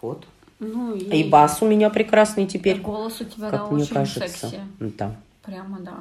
Вот. 0.00 0.24
Ну 0.60 0.94
и, 0.94 1.20
И 1.20 1.28
бас 1.28 1.62
у 1.62 1.68
меня 1.68 1.88
прекрасный 1.90 2.44
и 2.44 2.46
теперь, 2.46 2.80
голос 2.80 3.20
у 3.20 3.24
тебя, 3.24 3.50
да, 3.50 3.58
как 3.58 3.70
мне 3.70 3.82
очень 3.82 3.94
кажется. 3.94 4.20
секси. 4.20 4.60
Да, 4.80 5.16
Прямо, 5.42 5.78
да. 5.80 5.98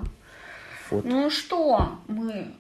вот. 0.90 1.06
Ну 1.06 1.30
что, 1.30 1.90
мы 2.08 2.54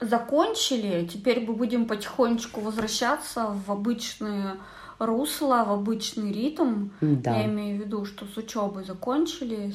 закончили. 0.00 1.06
Теперь 1.06 1.46
мы 1.46 1.52
будем 1.52 1.86
потихонечку 1.86 2.60
возвращаться 2.60 3.54
в 3.66 3.70
обычные 3.70 4.56
русло, 4.98 5.64
в 5.66 5.72
обычный 5.72 6.32
ритм. 6.32 6.88
Да. 7.00 7.36
Я 7.36 7.46
имею 7.46 7.78
в 7.78 7.84
виду, 7.84 8.04
что 8.04 8.26
с 8.26 8.36
учебой 8.36 8.84
закончили. 8.84 9.74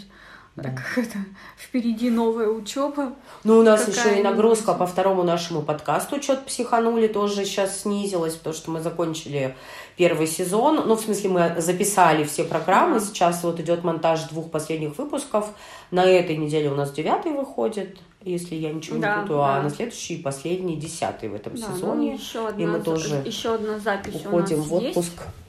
Да. 0.56 0.70
Как 0.70 0.98
это, 1.06 1.18
впереди 1.58 2.10
новая 2.10 2.48
учеба. 2.48 3.14
Ну, 3.44 3.60
у 3.60 3.62
нас 3.64 3.90
еще 3.90 4.18
и 4.20 4.24
нагрузка 4.24 4.74
по 4.74 4.88
второму 4.88 5.24
нашему 5.24 5.62
подкасту 5.62 6.18
«Чет 6.20 6.46
психанули» 6.46 7.08
тоже 7.08 7.44
сейчас 7.44 7.82
снизилась, 7.82 8.36
потому 8.36 8.56
что 8.56 8.72
мы 8.72 8.80
закончили 8.80 9.54
первый 9.98 10.28
сезон. 10.28 10.88
Ну, 10.88 10.96
в 10.96 11.02
смысле, 11.02 11.30
мы 11.30 11.56
записали 11.62 12.24
все 12.24 12.46
программы. 12.46 13.02
Сейчас 13.02 13.44
вот 13.44 13.60
идет 13.60 13.84
монтаж 13.84 14.24
двух 14.30 14.50
последних 14.50 14.98
выпусков. 14.98 15.50
На 15.92 16.06
этой 16.06 16.38
неделе 16.38 16.70
у 16.72 16.76
нас 16.76 16.92
девятый 16.94 17.34
выходит, 17.34 17.98
если 18.22 18.56
я 18.56 18.72
ничего 18.72 18.98
Да, 19.00 19.16
не 19.18 19.22
путаю, 19.24 19.42
а 19.44 19.56
да. 19.58 19.64
на 19.64 19.70
следующий 19.70 20.18
последний 20.18 20.78
десятый 20.78 21.28
в 21.28 21.36
этом 21.36 21.54
Да, 21.58 21.68
ну, 21.68 21.76
сезоне. 21.76 22.14
еще 22.14 22.48
одна, 22.48 22.64
и 22.64 22.66
мы 22.66 22.80
тоже 22.80 23.22
еще 23.26 23.56
одна 23.56 23.78
запись 23.80 24.16
Уходим 24.24 24.56
у 24.58 24.60
нас 24.62 24.68
в 24.70 24.74
отпуск. 24.74 25.12
есть. 25.12 25.45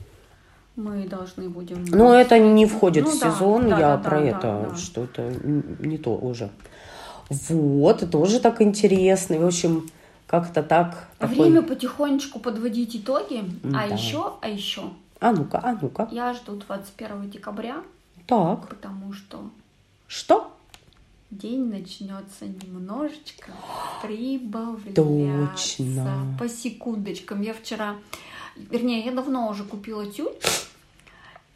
Мы 0.76 1.06
должны 1.08 1.48
будем... 1.48 1.84
Но 1.86 2.14
это 2.14 2.38
не 2.38 2.66
входит 2.66 3.04
Ну 3.04 3.10
в 3.10 3.18
да, 3.18 3.30
сезон, 3.32 3.62
да, 3.70 3.78
я 3.78 3.96
да, 3.96 3.98
про 3.98 4.20
да, 4.20 4.26
это, 4.26 4.66
да. 4.70 4.76
что 4.76 5.04
это 5.04 5.22
не 5.80 5.96
то 5.96 6.14
уже. 6.14 6.50
Вот, 7.30 8.10
тоже 8.10 8.40
так 8.40 8.60
интересно. 8.60 9.38
В 9.38 9.46
общем, 9.46 9.88
как-то 10.26 10.62
так. 10.62 11.08
такой- 11.18 11.36
Время 11.36 11.62
потихонечку 11.62 12.38
подводить 12.40 12.94
итоги. 12.94 13.42
Да. 13.62 13.80
А 13.80 13.86
еще, 13.86 14.34
а 14.42 14.48
еще, 14.48 14.82
А 15.18 15.32
ну-ка, 15.32 15.60
а 15.62 15.76
ну-ка. 15.80 16.08
я 16.12 16.34
жду 16.34 16.52
21 16.56 17.30
декабря, 17.30 17.76
Так, 18.26 18.68
потому 18.68 19.12
что 19.14 19.40
что? 20.06 20.52
день 21.30 21.64
начнется 21.70 22.44
немножечко 22.46 23.50
прибавляться 24.02 24.94
Точно. 24.94 26.36
по 26.38 26.48
секундочкам. 26.48 27.40
Я 27.42 27.52
вчера, 27.54 27.96
вернее, 28.56 29.00
я 29.04 29.10
давно 29.12 29.48
уже 29.48 29.64
купила 29.64 30.06
тюль. 30.06 30.32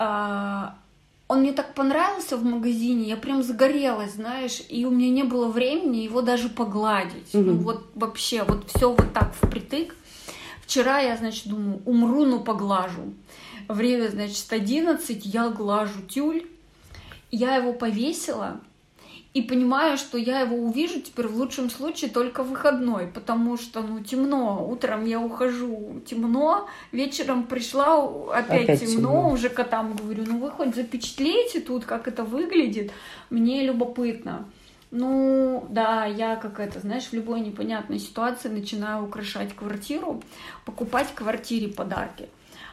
А, 0.02 0.76
Он 1.28 1.40
мне 1.42 1.52
так 1.52 1.74
понравился 1.74 2.36
в 2.38 2.44
магазине, 2.44 3.06
я 3.06 3.16
прям 3.16 3.42
загорелась, 3.42 4.14
знаешь, 4.14 4.62
и 4.68 4.84
у 4.86 4.90
меня 4.90 5.10
не 5.10 5.22
было 5.22 5.46
времени 5.46 5.98
его 5.98 6.22
даже 6.22 6.48
погладить. 6.48 7.28
Ну 7.34 7.40
Мгм. 7.42 7.58
вот 7.58 7.86
вообще, 7.94 8.42
вот 8.42 8.68
все 8.70 8.90
вот 8.90 9.12
так 9.12 9.32
впритык. 9.34 9.94
Вчера 10.62 10.98
я, 11.00 11.16
значит, 11.16 11.46
думаю, 11.48 11.82
умру, 11.84 12.24
но 12.24 12.40
поглажу. 12.40 13.12
Время, 13.68 14.08
значит, 14.08 14.46
11, 14.52 15.24
я 15.26 15.50
глажу 15.50 16.00
тюль. 16.08 16.46
Я 17.30 17.56
его 17.56 17.72
повесила 17.74 18.58
и 19.33 19.43
понимаю, 19.43 19.97
что 19.97 20.19
я 20.19 20.40
его 20.40 20.57
увижу 20.57 21.01
теперь 21.01 21.29
в 21.29 21.37
лучшем 21.37 21.71
случае 21.71 22.11
только 22.11 22.43
в 22.43 22.51
выходной, 22.51 23.07
потому 23.07 23.57
что, 23.57 23.81
ну, 23.81 24.01
темно. 24.01 24.66
Утром 24.69 25.05
я 25.05 25.21
ухожу, 25.21 26.01
темно. 26.05 26.69
Вечером 26.90 27.45
пришла, 27.45 28.03
опять, 28.35 28.64
Опять 28.64 28.81
темно. 28.81 28.95
темно. 28.95 29.31
Уже 29.31 29.49
котам 29.49 29.95
говорю, 29.95 30.25
ну, 30.27 30.38
вы 30.38 30.51
хоть 30.51 30.75
запечатлейте 30.75 31.61
тут, 31.61 31.85
как 31.85 32.09
это 32.09 32.25
выглядит. 32.25 32.90
Мне 33.31 33.64
любопытно. 33.64 34.47
Ну, 34.90 35.64
да, 35.71 36.05
я 36.07 36.35
как 36.35 36.59
это, 36.59 36.81
знаешь, 36.81 37.05
в 37.05 37.12
любой 37.12 37.40
непонятной 37.40 38.01
ситуации 38.01 38.49
начинаю 38.49 39.05
украшать 39.05 39.55
квартиру, 39.55 40.21
покупать 40.64 41.07
квартире 41.14 41.69
подарки. 41.69 42.29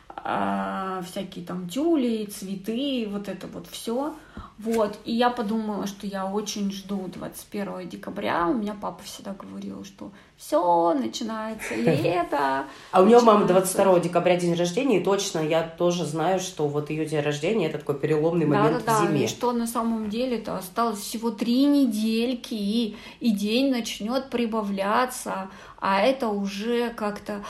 А, 0.10 1.02
всякие 1.10 1.46
там 1.46 1.70
тюли, 1.70 2.26
цветы, 2.26 3.08
вот 3.10 3.30
это 3.30 3.48
вот 3.48 3.68
все. 3.68 4.14
Вот, 4.58 4.98
и 5.06 5.14
я 5.14 5.30
подумала, 5.30 5.86
что 5.86 6.08
я 6.08 6.26
очень 6.26 6.72
жду 6.72 7.08
21 7.14 7.88
декабря. 7.88 8.48
У 8.48 8.54
меня 8.56 8.76
папа 8.80 9.04
всегда 9.04 9.34
говорил, 9.34 9.86
что 9.86 10.12
все, 10.36 10.94
начинается 10.96 11.76
лето. 11.76 12.66
А 12.92 13.02
у 13.02 13.06
нее 13.06 13.20
мама 13.22 13.42
начинается- 13.42 13.76
22 13.78 14.00
декабря 14.00 14.36
день 14.38 14.56
рождения, 14.56 15.00
и 15.00 15.04
точно 15.04 15.40
я 15.40 15.62
тоже 15.62 16.06
знаю, 16.06 16.40
что 16.40 16.68
вот 16.68 16.90
ее 16.90 17.06
день 17.06 17.22
рождения 17.22 17.68
это 17.68 17.78
такой 17.78 18.00
переломный 18.00 18.48
момент 18.48 18.84
Да-да-да, 18.86 19.06
в 19.06 19.08
зиме. 19.08 19.26
и 19.26 19.28
что 19.28 19.52
на 19.52 19.68
самом 19.68 20.10
деле-то 20.10 20.58
осталось 20.58 21.00
всего 21.00 21.30
три 21.30 21.66
недельки, 21.66 22.56
и, 22.56 22.98
и 23.20 23.32
день 23.32 23.70
начнет 23.72 24.30
прибавляться, 24.32 25.50
а 25.80 26.02
это 26.02 26.30
уже 26.30 26.90
как-то 26.90 27.44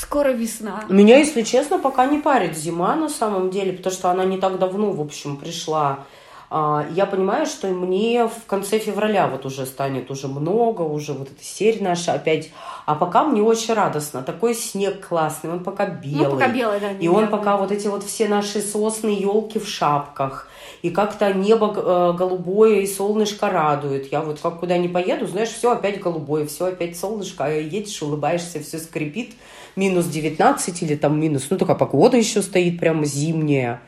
скоро 0.00 0.30
весна. 0.30 0.84
Меня, 0.88 1.18
если 1.18 1.42
честно, 1.42 1.78
пока 1.78 2.06
не 2.06 2.18
парит 2.18 2.56
зима 2.56 2.94
на 2.96 3.08
самом 3.08 3.50
деле, 3.50 3.72
потому 3.72 3.94
что 3.94 4.10
она 4.10 4.24
не 4.24 4.38
так 4.38 4.58
давно, 4.58 4.90
в 4.92 5.00
общем, 5.00 5.36
пришла. 5.36 6.00
А, 6.48 6.86
Я 6.94 7.06
понимаю, 7.06 7.44
что 7.46 7.66
мне 7.68 8.28
в 8.28 8.46
конце 8.46 8.78
февраля 8.78 9.26
вот 9.26 9.44
уже 9.46 9.66
станет 9.66 10.10
уже 10.12 10.28
много, 10.28 10.82
уже 10.82 11.12
вот 11.12 11.28
эта 11.28 11.42
серия 11.42 11.82
наша 11.82 12.12
опять. 12.12 12.50
А 12.84 12.94
пока 12.94 13.24
мне 13.24 13.42
очень 13.42 13.74
радостно. 13.74 14.22
Такой 14.22 14.54
снег 14.54 15.08
классный, 15.08 15.50
он 15.50 15.64
пока 15.64 15.86
белый. 15.86 16.24
Ну, 16.26 16.30
пока 16.30 16.48
белый, 16.48 16.78
да. 16.78 16.90
И 16.92 17.08
он 17.08 17.24
не- 17.24 17.28
пока 17.30 17.56
вот 17.56 17.72
эти 17.72 17.88
вот 17.88 18.04
все 18.04 18.28
наши 18.28 18.60
сосны, 18.60 19.08
елки 19.08 19.58
в 19.58 19.66
шапках. 19.68 20.48
И 20.82 20.90
как-то 20.90 21.32
небо 21.34 21.72
э, 21.76 22.12
голубое 22.16 22.76
и 22.80 22.86
солнышко 22.86 23.50
радует. 23.50 24.12
Я 24.12 24.20
вот 24.20 24.38
как 24.40 24.60
куда 24.60 24.78
ни 24.78 24.86
поеду, 24.86 25.26
знаешь, 25.26 25.48
все 25.48 25.72
опять 25.72 25.98
голубое, 26.00 26.46
все 26.46 26.66
опять 26.66 26.96
солнышко. 26.96 27.46
А 27.46 27.48
едешь, 27.50 28.00
улыбаешься, 28.02 28.60
все 28.62 28.78
скрипит. 28.78 29.34
Минус 29.76 30.06
19 30.06 30.82
или 30.82 30.96
там 30.96 31.20
минус. 31.20 31.46
Ну, 31.50 31.58
такая 31.58 31.76
погода 31.76 32.16
еще 32.16 32.42
стоит 32.42 32.80
прямо 32.80 33.04
зимняя. 33.04 33.80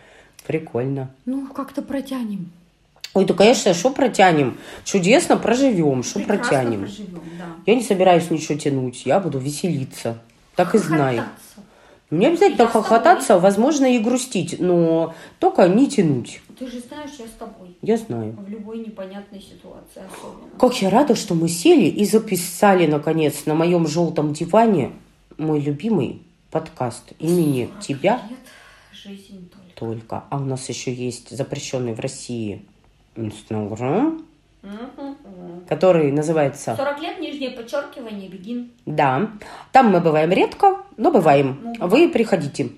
Прикольно. 0.47 1.11
Ну, 1.25 1.47
как-то 1.49 1.83
протянем. 1.83 2.51
Ой, 3.15 3.25
да, 3.25 3.35
конечно, 3.35 3.73
что 3.73 3.91
протянем? 3.91 4.59
Чудесно 4.85 5.39
проживем, 5.39 6.03
что 6.03 6.21
протянем. 6.21 6.81
проживем, 6.81 7.23
да. 7.39 7.47
Я 7.67 7.75
не 7.75 7.83
собираюсь 7.83 8.31
ничего 8.31 8.59
тянуть, 8.59 9.07
я 9.07 9.19
буду 9.19 9.39
веселиться. 9.39 10.19
Так 10.57 10.75
и 10.75 10.79
знай. 10.79 11.17
Хохотаться. 11.17 11.61
Не 12.11 12.27
обязательно 12.27 12.63
Я 12.63 12.69
хохотаться, 12.69 13.39
возможно, 13.39 13.87
и 13.87 13.99
грустить, 13.99 14.57
но 14.59 15.15
только 15.39 15.69
не 15.69 15.89
тянуть. 15.89 16.41
Ты 16.59 16.67
же 16.67 16.81
знаешь, 16.81 17.11
я 17.19 17.27
с 17.27 17.39
тобой. 17.39 17.77
Я 17.83 17.97
знаю. 17.97 18.37
В 18.39 18.49
любой 18.49 18.79
непонятной 18.79 19.41
ситуации 19.41 20.03
особенно. 20.07 20.59
Как 20.59 20.81
я 20.83 20.91
рада, 20.91 21.15
что 21.15 21.35
мы 21.35 21.49
сели 21.49 21.85
и 21.85 22.05
записали, 22.05 22.87
наконец, 22.87 23.47
на 23.47 23.55
моем 23.55 23.87
желтом 23.87 24.33
диване 24.33 24.93
мой 25.39 25.61
любимый 25.61 26.23
подкаст 26.51 27.13
имени 27.19 27.67
40 27.67 27.81
тебя 27.81 28.23
жизнь 28.93 29.49
только. 29.51 29.75
только. 29.75 30.25
А 30.31 30.37
у 30.37 30.45
нас 30.45 30.69
еще 30.69 30.93
есть 30.93 31.31
запрещенный 31.31 31.95
в 31.95 32.01
России 32.01 32.65
Инстаграм, 33.17 34.25
который 35.69 36.13
называется 36.13 36.75
40 36.77 37.01
лет, 37.01 37.21
нижнее 37.21 37.51
подчеркивание, 37.51 38.29
бегин. 38.29 38.71
«Да». 38.85 39.31
Там 39.73 39.91
мы 39.91 40.01
бываем 40.01 40.31
редко, 40.31 40.83
но 40.97 41.11
бываем. 41.11 41.75
Ну, 41.79 41.87
Вы 41.87 42.09
приходите. 42.09 42.71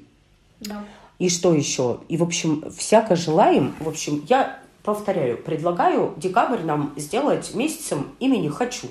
Да. 0.61 0.85
И 1.19 1.29
что 1.29 1.55
еще? 1.55 2.01
И, 2.09 2.17
в 2.17 2.23
общем, 2.23 2.71
всяко 2.71 3.17
желаем. 3.17 3.75
В 3.81 3.89
общем, 3.89 4.25
я 4.29 4.59
повторяю, 4.83 5.37
предлагаю 5.37 6.15
декабрь 6.17 6.63
нам 6.63 6.95
сделать 6.97 7.55
месяцем 7.55 8.09
имени 8.21 8.49
«Хочу». 8.49 8.89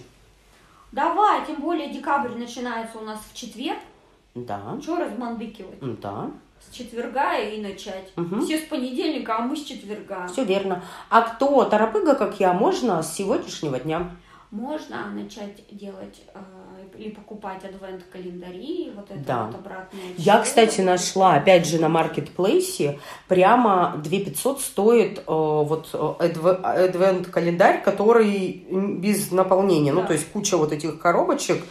Давай, 0.91 1.45
тем 1.45 1.58
более 1.62 1.89
декабрь 1.89 2.32
начинается 2.36 2.97
у 2.97 3.02
нас 3.02 3.19
в 3.32 3.36
четверг. 3.36 3.80
Да, 4.36 4.78
Чего 4.84 4.97
размандыкивать? 4.97 5.99
да, 6.02 6.32
С 6.60 6.73
четверга 6.75 7.38
и 7.38 7.62
начать. 7.62 8.12
Мгм. 8.15 8.41
Все 8.45 8.58
с 8.60 8.63
понедельника, 8.65 9.38
а 9.38 9.41
мы 9.41 9.56
с 9.56 9.63
четверга. 9.63 10.28
все 10.28 10.43
верно. 10.43 10.84
А 11.10 11.21
кто 11.21 11.63
торопыга, 11.65 12.15
как 12.15 12.39
я, 12.39 12.54
можно 12.54 13.02
с 13.04 13.13
сегодняшнего 13.13 13.80
дня. 13.80 14.10
Можно 14.52 15.06
начать 15.12 15.63
делать 15.71 16.21
э, 16.34 16.39
или 17.00 17.10
покупать 17.10 17.64
адвент-календари, 17.64 18.92
вот 18.96 19.10
это 19.10 19.20
Да. 19.26 19.46
вот 19.46 19.56
обратное. 19.56 20.02
Я, 20.18 20.42
кстати, 20.42 20.82
нашла, 20.82 21.36
опять 21.36 21.66
же, 21.66 21.80
на 21.80 21.88
маркетплейсе, 21.90 23.00
прямо 23.28 23.96
2500 24.04 24.62
стоит 24.62 25.20
э, 25.20 25.22
вот 25.28 25.90
адвент-календарь, 26.64 27.82
который 27.84 28.66
без 28.70 29.32
наполнения, 29.32 29.92
ну, 29.94 30.02
Да. 30.02 30.08
то 30.08 30.14
есть 30.14 30.28
куча 30.32 30.58
вот 30.58 30.72
этих 30.74 31.00
коробочек. 31.00 31.64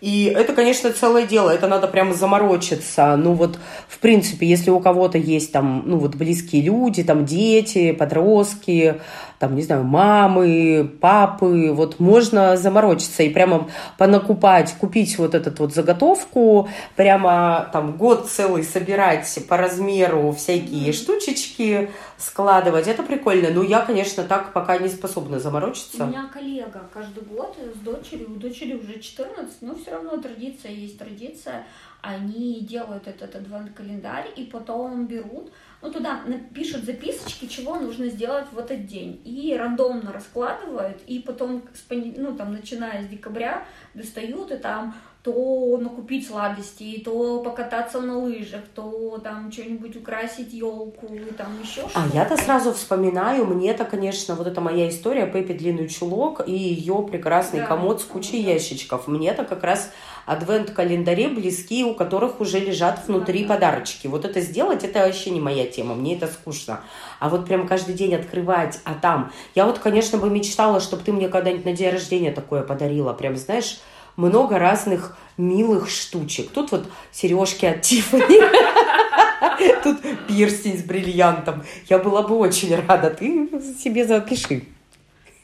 И 0.00 0.24
это, 0.26 0.52
конечно, 0.52 0.90
целое 0.92 1.26
дело, 1.26 1.50
это 1.50 1.66
надо 1.66 1.88
прямо 1.88 2.14
заморочиться. 2.14 3.16
Ну 3.16 3.32
вот, 3.34 3.58
в 3.88 3.98
принципе, 3.98 4.46
если 4.46 4.70
у 4.70 4.80
кого-то 4.80 5.18
есть 5.18 5.52
там, 5.52 5.82
ну 5.86 5.98
вот 5.98 6.14
близкие 6.14 6.62
люди, 6.62 7.02
там 7.02 7.24
дети, 7.24 7.92
подростки, 7.92 9.00
там, 9.38 9.56
не 9.56 9.62
знаю, 9.62 9.84
мамы, 9.84 10.90
папы, 11.00 11.72
вот 11.72 12.00
можно 12.00 12.56
заморочиться 12.56 13.22
и 13.22 13.28
прямо 13.28 13.68
понакупать, 13.98 14.74
купить 14.80 15.18
вот 15.18 15.34
этот 15.34 15.58
вот 15.58 15.74
заготовку, 15.74 16.68
прямо 16.96 17.68
там 17.72 17.96
год 17.96 18.28
целый 18.30 18.64
собирать 18.64 19.38
по 19.48 19.56
размеру 19.56 20.32
всякие 20.32 20.92
штучечки, 20.92 21.90
складывать. 22.24 22.86
Это 22.86 23.02
прикольно. 23.02 23.50
Но 23.50 23.62
я, 23.62 23.80
конечно, 23.80 24.24
так 24.24 24.52
пока 24.52 24.78
не 24.78 24.88
способна 24.88 25.36
У 25.36 25.40
заморочиться. 25.40 26.04
меня 26.06 26.26
коллега 26.32 26.88
каждый 26.92 27.22
год 27.24 27.56
с 27.74 27.78
дочерью, 27.78 28.32
у 28.32 28.36
дочери 28.36 28.74
уже 28.74 28.98
14, 28.98 29.62
но 29.62 29.74
все 29.74 29.90
равно 29.92 30.16
традиция 30.16 30.72
есть 30.72 30.98
традиция. 30.98 31.66
Они 32.00 32.60
делают 32.60 33.08
этот 33.08 33.34
адвент-календарь 33.34 34.28
и 34.36 34.44
потом 34.44 35.06
берут, 35.06 35.50
ну 35.80 35.90
туда 35.90 36.20
пишут 36.52 36.84
записочки, 36.84 37.46
чего 37.46 37.76
нужно 37.76 38.08
сделать 38.08 38.46
в 38.52 38.58
этот 38.58 38.86
день. 38.86 39.22
И 39.24 39.54
рандомно 39.56 40.12
раскладывают, 40.12 41.00
и 41.06 41.20
потом, 41.20 41.62
ну 41.90 42.36
там, 42.36 42.52
начиная 42.52 43.02
с 43.02 43.06
декабря, 43.06 43.66
достают 43.94 44.50
и 44.50 44.56
там 44.58 44.94
то 45.24 45.78
накупить 45.80 46.26
сладостей, 46.26 47.00
то 47.02 47.40
покататься 47.40 47.98
на 47.98 48.18
лыжах, 48.18 48.60
то 48.74 49.18
там 49.24 49.50
что-нибудь 49.50 49.96
украсить 49.96 50.52
елку, 50.52 51.06
и 51.14 51.32
там 51.32 51.46
еще 51.62 51.80
А 51.86 51.88
что-то. 51.88 52.10
я-то 52.12 52.36
сразу 52.36 52.74
вспоминаю, 52.74 53.46
мне-то, 53.46 53.86
конечно, 53.86 54.34
вот 54.34 54.46
эта 54.46 54.60
моя 54.60 54.86
история 54.90 55.26
Пеппи 55.26 55.54
длинный 55.54 55.88
чулок 55.88 56.46
и 56.46 56.52
ее 56.52 57.06
прекрасный 57.10 57.60
Да, 57.60 57.66
комод 57.66 58.02
с 58.02 58.04
кучей 58.04 58.44
да. 58.44 58.50
ящичков. 58.50 59.08
Мне-то 59.08 59.44
как 59.44 59.64
раз 59.64 59.90
адвент-календари 60.26 61.28
близкие, 61.28 61.86
у 61.86 61.94
которых 61.94 62.40
уже 62.40 62.60
лежат 62.60 63.00
внутри 63.06 63.44
да. 63.44 63.54
подарочки. 63.54 64.06
Вот 64.06 64.26
это 64.26 64.42
сделать, 64.42 64.84
это 64.84 64.98
вообще 65.06 65.30
не 65.30 65.40
моя 65.40 65.66
тема, 65.66 65.94
мне 65.94 66.16
это 66.16 66.26
скучно. 66.26 66.80
А 67.18 67.30
вот 67.30 67.46
прям 67.46 67.66
каждый 67.66 67.94
день 67.94 68.14
открывать, 68.14 68.78
а 68.84 68.92
там... 68.92 69.32
Я 69.54 69.64
вот, 69.64 69.78
конечно, 69.78 70.18
бы 70.18 70.28
мечтала, 70.28 70.80
чтобы 70.80 71.02
ты 71.02 71.12
мне 71.12 71.30
когда-нибудь 71.30 71.64
на 71.64 71.72
день 71.72 71.92
рождения 71.92 72.30
такое 72.30 72.60
подарила. 72.60 73.14
Прям, 73.14 73.36
знаешь, 73.36 73.80
много 74.16 74.58
разных 74.58 75.16
милых 75.36 75.88
штучек. 75.90 76.50
Тут 76.50 76.72
вот 76.72 76.86
сережки 77.12 77.66
от 77.66 77.82
Тиффани. 77.82 78.40
Тут 79.82 79.98
пирсень 80.26 80.78
с 80.78 80.82
бриллиантом. 80.82 81.62
Я 81.88 81.98
была 81.98 82.22
бы 82.22 82.36
очень 82.36 82.74
рада. 82.74 83.10
Ты 83.10 83.48
себе 83.82 84.06
запиши. 84.06 84.64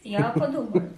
Я 0.02 0.30
подумаю. 0.30 0.90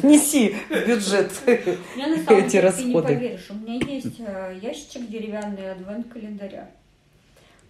Внеси 0.00 0.56
в 0.70 0.86
бюджет 0.86 1.30
У 1.46 1.50
меня 1.98 2.08
на 2.08 2.24
самом 2.24 2.40
эти 2.40 2.52
деле, 2.52 2.72
ты 2.72 2.84
не 2.84 2.94
расходы. 2.94 3.14
поверишь, 3.14 3.46
у 3.50 3.54
меня 3.54 3.74
есть 3.86 4.20
э, 4.20 4.58
ящичек 4.62 5.08
деревянный 5.08 5.72
адвент-календаря. 5.72 6.70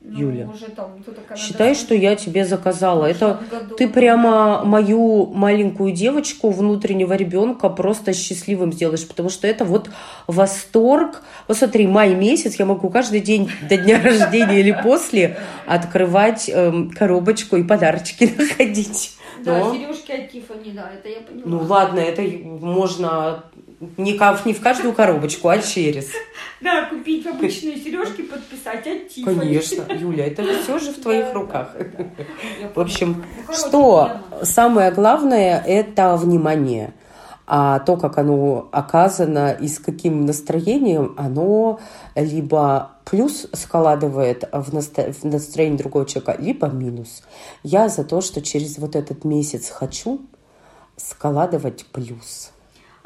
Ну, 0.01 0.21
Юля, 0.21 0.49
уже 0.49 0.67
там, 0.67 1.05
Считай, 1.37 1.75
что 1.75 1.95
я 1.95 2.15
тебе 2.15 2.45
заказала. 2.45 3.05
Это 3.05 3.41
году. 3.51 3.75
ты 3.75 3.89
прямо 3.89 4.65
мою 4.65 5.27
маленькую 5.27 5.93
девочку, 5.93 6.51
внутреннего 6.51 7.15
ребенка 7.15 7.69
просто 7.69 8.13
счастливым 8.15 8.73
сделаешь, 8.73 9.07
потому 9.07 9.29
что 9.29 9.47
это 9.49 9.65
вот 9.65 9.91
восторг. 10.27 11.23
Вот 11.49 11.57
смотри, 11.59 11.87
май 11.87 12.15
месяц, 12.15 12.55
я 12.55 12.65
могу 12.65 12.89
каждый 12.91 13.21
день 13.21 13.51
до 13.69 13.77
дня 13.77 14.01
рождения 14.05 14.61
или 14.61 14.73
после 14.83 15.37
открывать 15.67 16.49
эм, 16.49 16.91
коробочку 16.91 17.57
и 17.57 17.65
подарочки 17.65 18.33
находить. 18.39 19.17
Да, 19.45 19.59
Но- 19.59 19.75
сережки 19.75 20.13
от 20.13 20.31
Тиффани, 20.31 20.71
да, 20.73 20.91
это 20.95 21.09
я 21.09 21.21
поняла. 21.21 21.43
Ну 21.45 21.59
ладно, 21.65 21.99
это 22.01 22.23
можно 22.23 23.45
не, 23.81 24.13
не 24.45 24.55
в 24.55 24.61
каждую 24.61 24.93
коробочку, 24.93 25.49
а 25.49 25.59
через. 25.59 26.09
Да, 26.61 26.87
купить 26.87 27.27
обычные 27.27 27.77
сережки, 27.77 28.23
подписать 28.23 28.87
от 28.87 29.09
Тиффани. 29.09 29.39
Конечно, 29.39 29.85
Юля, 29.93 30.27
это 30.27 30.43
все 30.63 30.79
же 30.79 30.93
в 30.93 31.01
твоих 31.01 31.33
руках. 31.33 31.77
В 32.75 32.81
общем, 32.81 33.25
что 33.53 34.11
самое 34.43 34.91
главное 34.91 35.63
это 35.65 36.17
внимание. 36.17 36.93
А 37.51 37.79
то, 37.79 37.97
как 37.97 38.19
оно 38.19 38.69
оказано 38.73 39.53
и 39.53 39.69
с 39.69 39.79
каким 39.79 40.27
настроением, 40.27 41.15
оно 41.17 41.81
либо 42.15 42.91
плюс 43.07 43.47
складывает 43.55 44.45
в, 44.53 44.75
насто- 44.75 45.13
в 45.13 45.25
настроение 45.25 45.79
другого 45.79 46.05
человека, 46.05 46.37
либо 46.39 46.67
минус. 46.67 47.23
Я 47.63 47.89
за 47.89 48.05
то, 48.05 48.21
что 48.21 48.43
через 48.43 48.77
вот 48.77 48.95
этот 48.97 49.25
месяц 49.25 49.71
хочу 49.71 50.21
складывать 50.97 51.87
плюс. 51.87 52.53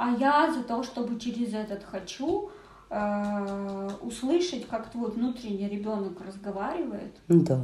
А 0.02 0.10
я 0.18 0.52
за 0.52 0.64
то, 0.64 0.82
чтобы 0.82 1.20
через 1.20 1.54
этот 1.54 1.84
хочу 1.84 2.50
э, 2.90 3.90
услышать, 4.00 4.66
как 4.66 4.90
твой 4.90 5.10
внутренний 5.12 5.68
ребенок 5.68 6.20
разговаривает, 6.20 7.14
Да. 7.28 7.60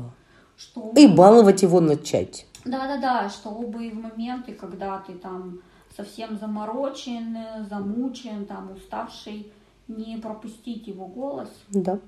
что 0.57 0.93
И 0.97 1.09
баловать 1.09 1.63
его 1.63 1.81
начать. 1.81 2.47
Да-да-да, 2.65 3.29
чтобы 3.29 3.91
в 3.91 3.95
моменты, 3.95 4.53
когда 4.53 4.99
ты 5.01 5.15
там 5.15 5.59
совсем 5.97 6.39
заморочен, 6.39 7.37
замучен, 7.69 8.47
там 8.47 8.71
уставший, 8.71 9.51
не 9.89 10.17
пропустить 10.19 10.87
его 10.87 11.07
голос 11.07 11.49
Да. 11.71 11.99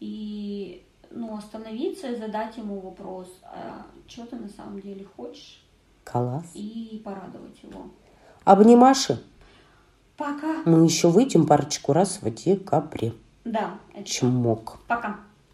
и 0.00 0.84
ну, 1.10 1.38
остановиться 1.38 2.08
и 2.08 2.16
задать 2.16 2.54
ему 2.58 2.80
вопрос, 2.80 3.28
а 3.44 3.86
что 4.06 4.26
ты 4.26 4.36
на 4.36 4.48
самом 4.50 4.78
деле 4.82 5.06
хочешь, 5.16 5.62
Класс. 6.04 6.44
и 6.52 7.00
порадовать 7.02 7.62
его. 7.62 7.86
Обнимаши. 8.44 9.18
Пока. 10.20 10.60
Мы 10.66 10.84
еще 10.84 11.08
выйдем 11.08 11.46
парочку 11.46 11.94
раз 11.94 12.20
в 12.20 12.30
декабре. 12.30 13.14
Да, 13.46 13.78
это 13.94 14.04
Чмок. 14.04 14.76
пока. 14.86 15.20